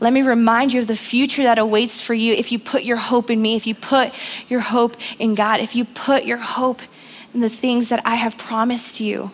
Let 0.00 0.14
me 0.14 0.22
remind 0.22 0.72
you 0.72 0.80
of 0.80 0.86
the 0.86 0.96
future 0.96 1.42
that 1.42 1.58
awaits 1.58 2.00
for 2.00 2.14
you 2.14 2.32
if 2.32 2.50
you 2.50 2.58
put 2.58 2.84
your 2.84 2.96
hope 2.96 3.30
in 3.30 3.40
me, 3.40 3.54
if 3.54 3.66
you 3.66 3.74
put 3.74 4.12
your 4.48 4.60
hope 4.60 4.96
in 5.20 5.34
God, 5.34 5.60
if 5.60 5.76
you 5.76 5.84
put 5.84 6.24
your 6.24 6.38
hope 6.38 6.80
in 7.34 7.40
the 7.40 7.50
things 7.50 7.90
that 7.90 8.00
I 8.06 8.14
have 8.14 8.38
promised 8.38 8.98
you 8.98 9.30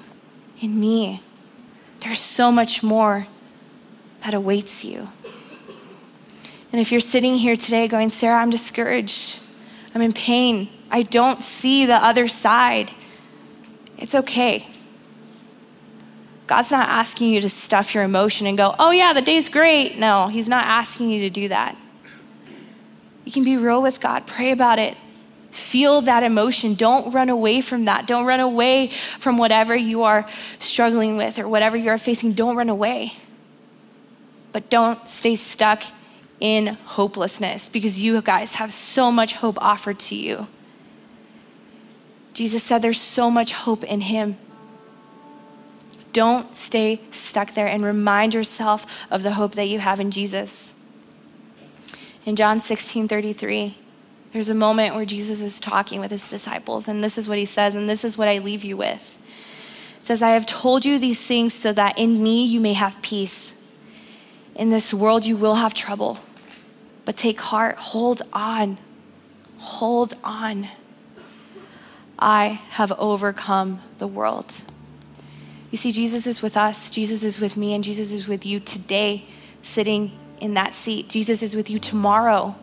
in 0.60 0.78
me. 0.78 1.22
There's 2.00 2.20
so 2.20 2.50
much 2.50 2.82
more 2.82 3.28
that 4.24 4.34
awaits 4.34 4.84
you. 4.84 5.08
And 6.70 6.80
if 6.80 6.92
you're 6.92 7.00
sitting 7.00 7.36
here 7.36 7.56
today 7.56 7.88
going, 7.88 8.10
Sarah, 8.10 8.40
I'm 8.40 8.50
discouraged, 8.50 9.40
I'm 9.94 10.02
in 10.02 10.12
pain, 10.12 10.68
I 10.90 11.02
don't 11.02 11.42
see 11.42 11.86
the 11.86 11.96
other 11.96 12.28
side, 12.28 12.90
it's 13.96 14.14
okay. 14.14 14.66
God's 16.46 16.70
not 16.70 16.88
asking 16.88 17.30
you 17.30 17.40
to 17.42 17.48
stuff 17.48 17.94
your 17.94 18.04
emotion 18.04 18.46
and 18.46 18.56
go, 18.56 18.74
oh, 18.78 18.90
yeah, 18.90 19.12
the 19.12 19.20
day's 19.20 19.48
great. 19.50 19.98
No, 19.98 20.28
He's 20.28 20.48
not 20.48 20.64
asking 20.64 21.10
you 21.10 21.20
to 21.22 21.30
do 21.30 21.48
that. 21.48 21.76
You 23.26 23.32
can 23.32 23.44
be 23.44 23.56
real 23.58 23.82
with 23.82 24.00
God, 24.00 24.26
pray 24.26 24.50
about 24.50 24.78
it. 24.78 24.96
Feel 25.50 26.02
that 26.02 26.22
emotion. 26.22 26.74
Don't 26.74 27.12
run 27.12 27.28
away 27.28 27.60
from 27.60 27.86
that. 27.86 28.06
Don't 28.06 28.24
run 28.26 28.40
away 28.40 28.88
from 29.18 29.38
whatever 29.38 29.74
you 29.74 30.02
are 30.04 30.28
struggling 30.58 31.16
with 31.16 31.38
or 31.38 31.48
whatever 31.48 31.76
you 31.76 31.90
are 31.90 31.98
facing. 31.98 32.32
Don't 32.32 32.56
run 32.56 32.68
away. 32.68 33.12
but 34.52 34.70
don't 34.70 35.08
stay 35.08 35.34
stuck 35.34 35.82
in 36.40 36.78
hopelessness 36.84 37.68
because 37.68 38.02
you 38.02 38.20
guys 38.22 38.56
have 38.56 38.72
so 38.72 39.10
much 39.10 39.34
hope 39.34 39.58
offered 39.60 39.98
to 39.98 40.14
you. 40.14 40.46
Jesus 42.32 42.62
said 42.62 42.82
there's 42.82 43.00
so 43.00 43.30
much 43.30 43.52
hope 43.52 43.82
in 43.84 44.02
him. 44.02 44.36
Don't 46.12 46.56
stay 46.56 47.00
stuck 47.10 47.54
there 47.54 47.66
and 47.66 47.84
remind 47.84 48.34
yourself 48.34 49.06
of 49.10 49.22
the 49.22 49.32
hope 49.32 49.54
that 49.56 49.68
you 49.68 49.80
have 49.80 50.00
in 50.00 50.10
Jesus. 50.10 50.80
In 52.24 52.36
John 52.36 52.60
16 52.60 53.08
33, 53.08 53.74
there's 54.32 54.50
a 54.50 54.54
moment 54.54 54.94
where 54.94 55.04
Jesus 55.04 55.40
is 55.40 55.58
talking 55.58 56.00
with 56.00 56.10
his 56.10 56.28
disciples, 56.28 56.86
and 56.86 57.02
this 57.02 57.18
is 57.18 57.28
what 57.28 57.38
he 57.38 57.44
says, 57.44 57.74
and 57.74 57.88
this 57.88 58.04
is 58.04 58.18
what 58.18 58.28
I 58.28 58.38
leave 58.38 58.64
you 58.64 58.76
with. 58.76 59.18
It 60.00 60.06
says, 60.06 60.22
I 60.22 60.30
have 60.30 60.46
told 60.46 60.84
you 60.84 60.98
these 60.98 61.20
things 61.20 61.54
so 61.54 61.72
that 61.72 61.98
in 61.98 62.22
me 62.22 62.44
you 62.44 62.60
may 62.60 62.74
have 62.74 63.00
peace. 63.02 63.60
In 64.54 64.70
this 64.70 64.92
world 64.92 65.24
you 65.24 65.36
will 65.36 65.54
have 65.56 65.72
trouble, 65.72 66.18
but 67.08 67.16
take 67.16 67.40
heart, 67.40 67.78
hold 67.78 68.20
on, 68.34 68.76
hold 69.56 70.12
on. 70.22 70.68
I 72.18 72.60
have 72.72 72.92
overcome 72.98 73.80
the 73.96 74.06
world. 74.06 74.60
You 75.70 75.78
see, 75.78 75.90
Jesus 75.90 76.26
is 76.26 76.42
with 76.42 76.54
us, 76.54 76.90
Jesus 76.90 77.24
is 77.24 77.40
with 77.40 77.56
me, 77.56 77.72
and 77.72 77.82
Jesus 77.82 78.12
is 78.12 78.28
with 78.28 78.44
you 78.44 78.60
today, 78.60 79.24
sitting 79.62 80.18
in 80.38 80.52
that 80.52 80.74
seat. 80.74 81.08
Jesus 81.08 81.42
is 81.42 81.56
with 81.56 81.70
you 81.70 81.78
tomorrow. 81.78 82.56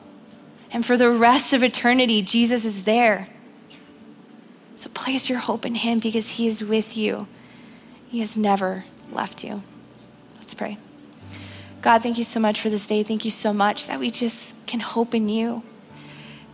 And 0.70 0.86
for 0.86 0.96
the 0.96 1.10
rest 1.10 1.52
of 1.52 1.64
eternity, 1.64 2.22
Jesus 2.22 2.66
is 2.66 2.84
there. 2.84 3.30
So 4.76 4.92
place 4.92 5.28
your 5.28 5.40
hope 5.40 5.66
in 5.66 5.74
Him 5.74 5.98
because 5.98 6.38
He 6.38 6.46
is 6.46 6.64
with 6.64 6.96
you. 6.96 7.26
He 8.10 8.20
has 8.20 8.38
never 8.38 8.86
left 9.12 9.44
you. 9.44 9.64
Let's 10.36 10.54
pray. 10.54 10.78
God, 11.86 12.02
thank 12.02 12.18
you 12.18 12.24
so 12.24 12.40
much 12.40 12.62
for 12.62 12.72
this 12.72 12.88
day. 12.88 13.04
Thank 13.04 13.26
you 13.26 13.30
so 13.30 13.54
much 13.54 13.86
that 13.86 14.00
we 14.00 14.10
just 14.10 14.66
can 14.66 14.80
hope 14.80 15.14
in 15.14 15.30
you. 15.30 15.62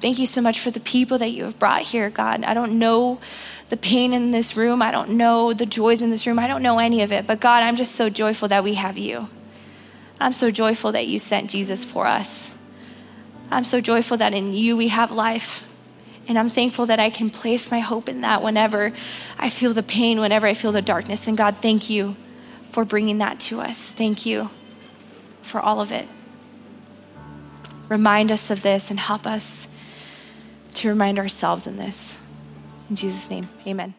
Thank 0.02 0.20
you 0.20 0.26
so 0.26 0.41
much 0.41 0.60
for 0.60 0.72
the 0.72 0.82
people 0.82 1.17
that 1.20 1.32
you 1.32 1.46
have 1.46 1.58
brought 1.58 1.84
here, 1.84 2.10
God. 2.10 2.44
I 2.44 2.54
don't 2.54 2.78
know 2.78 3.17
the 3.70 3.78
pain 3.78 4.12
in 4.12 4.32
this 4.32 4.58
room. 4.58 4.82
I 4.82 4.91
don't 4.91 5.12
know 5.12 5.54
the 5.54 5.65
joys 5.65 6.02
in 6.02 6.10
this 6.10 6.28
room. 6.28 6.38
I 6.38 6.48
don't 6.48 6.62
know 6.62 6.80
any 6.80 7.02
of 7.02 7.13
it. 7.13 7.28
But 7.28 7.39
God, 7.39 7.63
I'm 7.63 7.78
just 7.78 7.96
so 7.96 8.10
joyful 8.10 8.50
that 8.50 8.62
we 8.62 8.74
have 8.74 8.98
you. 8.98 9.30
I'm 10.20 10.34
so 10.34 10.52
joyful 10.52 10.91
that 10.91 11.08
you 11.08 11.17
sent 11.17 11.50
Jesus 11.50 11.86
for 11.86 12.08
us. 12.08 12.62
I'm 13.50 13.63
so 13.63 13.80
joyful 13.80 14.17
that 14.17 14.34
in 14.34 14.52
you 14.52 14.76
we 14.76 14.89
have 14.89 15.13
life. 15.13 15.65
And 16.28 16.38
I'm 16.38 16.50
thankful 16.50 16.88
that 16.88 17.00
I 17.00 17.10
can 17.10 17.30
place 17.30 17.72
my 17.72 17.80
hope 17.80 18.10
in 18.10 18.20
that 18.20 18.44
whenever 18.44 18.91
I 19.39 19.50
feel 19.50 19.74
the 19.74 19.82
pain, 19.82 20.20
whenever 20.20 20.46
I 20.46 20.54
feel 20.54 20.74
the 20.74 20.82
darkness. 20.82 21.26
And 21.26 21.38
God, 21.38 21.56
thank 21.62 21.89
you 21.89 22.17
for 22.70 22.84
bringing 22.84 23.20
that 23.20 23.39
to 23.39 23.62
us. 23.62 23.89
Thank 23.89 24.26
you 24.26 24.50
for 25.41 25.60
all 25.60 25.82
of 25.82 25.91
it. 25.91 26.08
Remind 27.89 28.32
us 28.32 28.49
of 28.49 28.62
this 28.62 28.89
and 28.89 28.99
help 28.99 29.27
us 29.27 29.67
to 30.75 30.89
remind 30.89 31.19
ourselves 31.19 31.67
in 31.67 31.77
this. 31.77 32.25
In 32.89 32.95
Jesus' 32.95 33.30
name, 33.30 33.49
amen. 33.67 33.93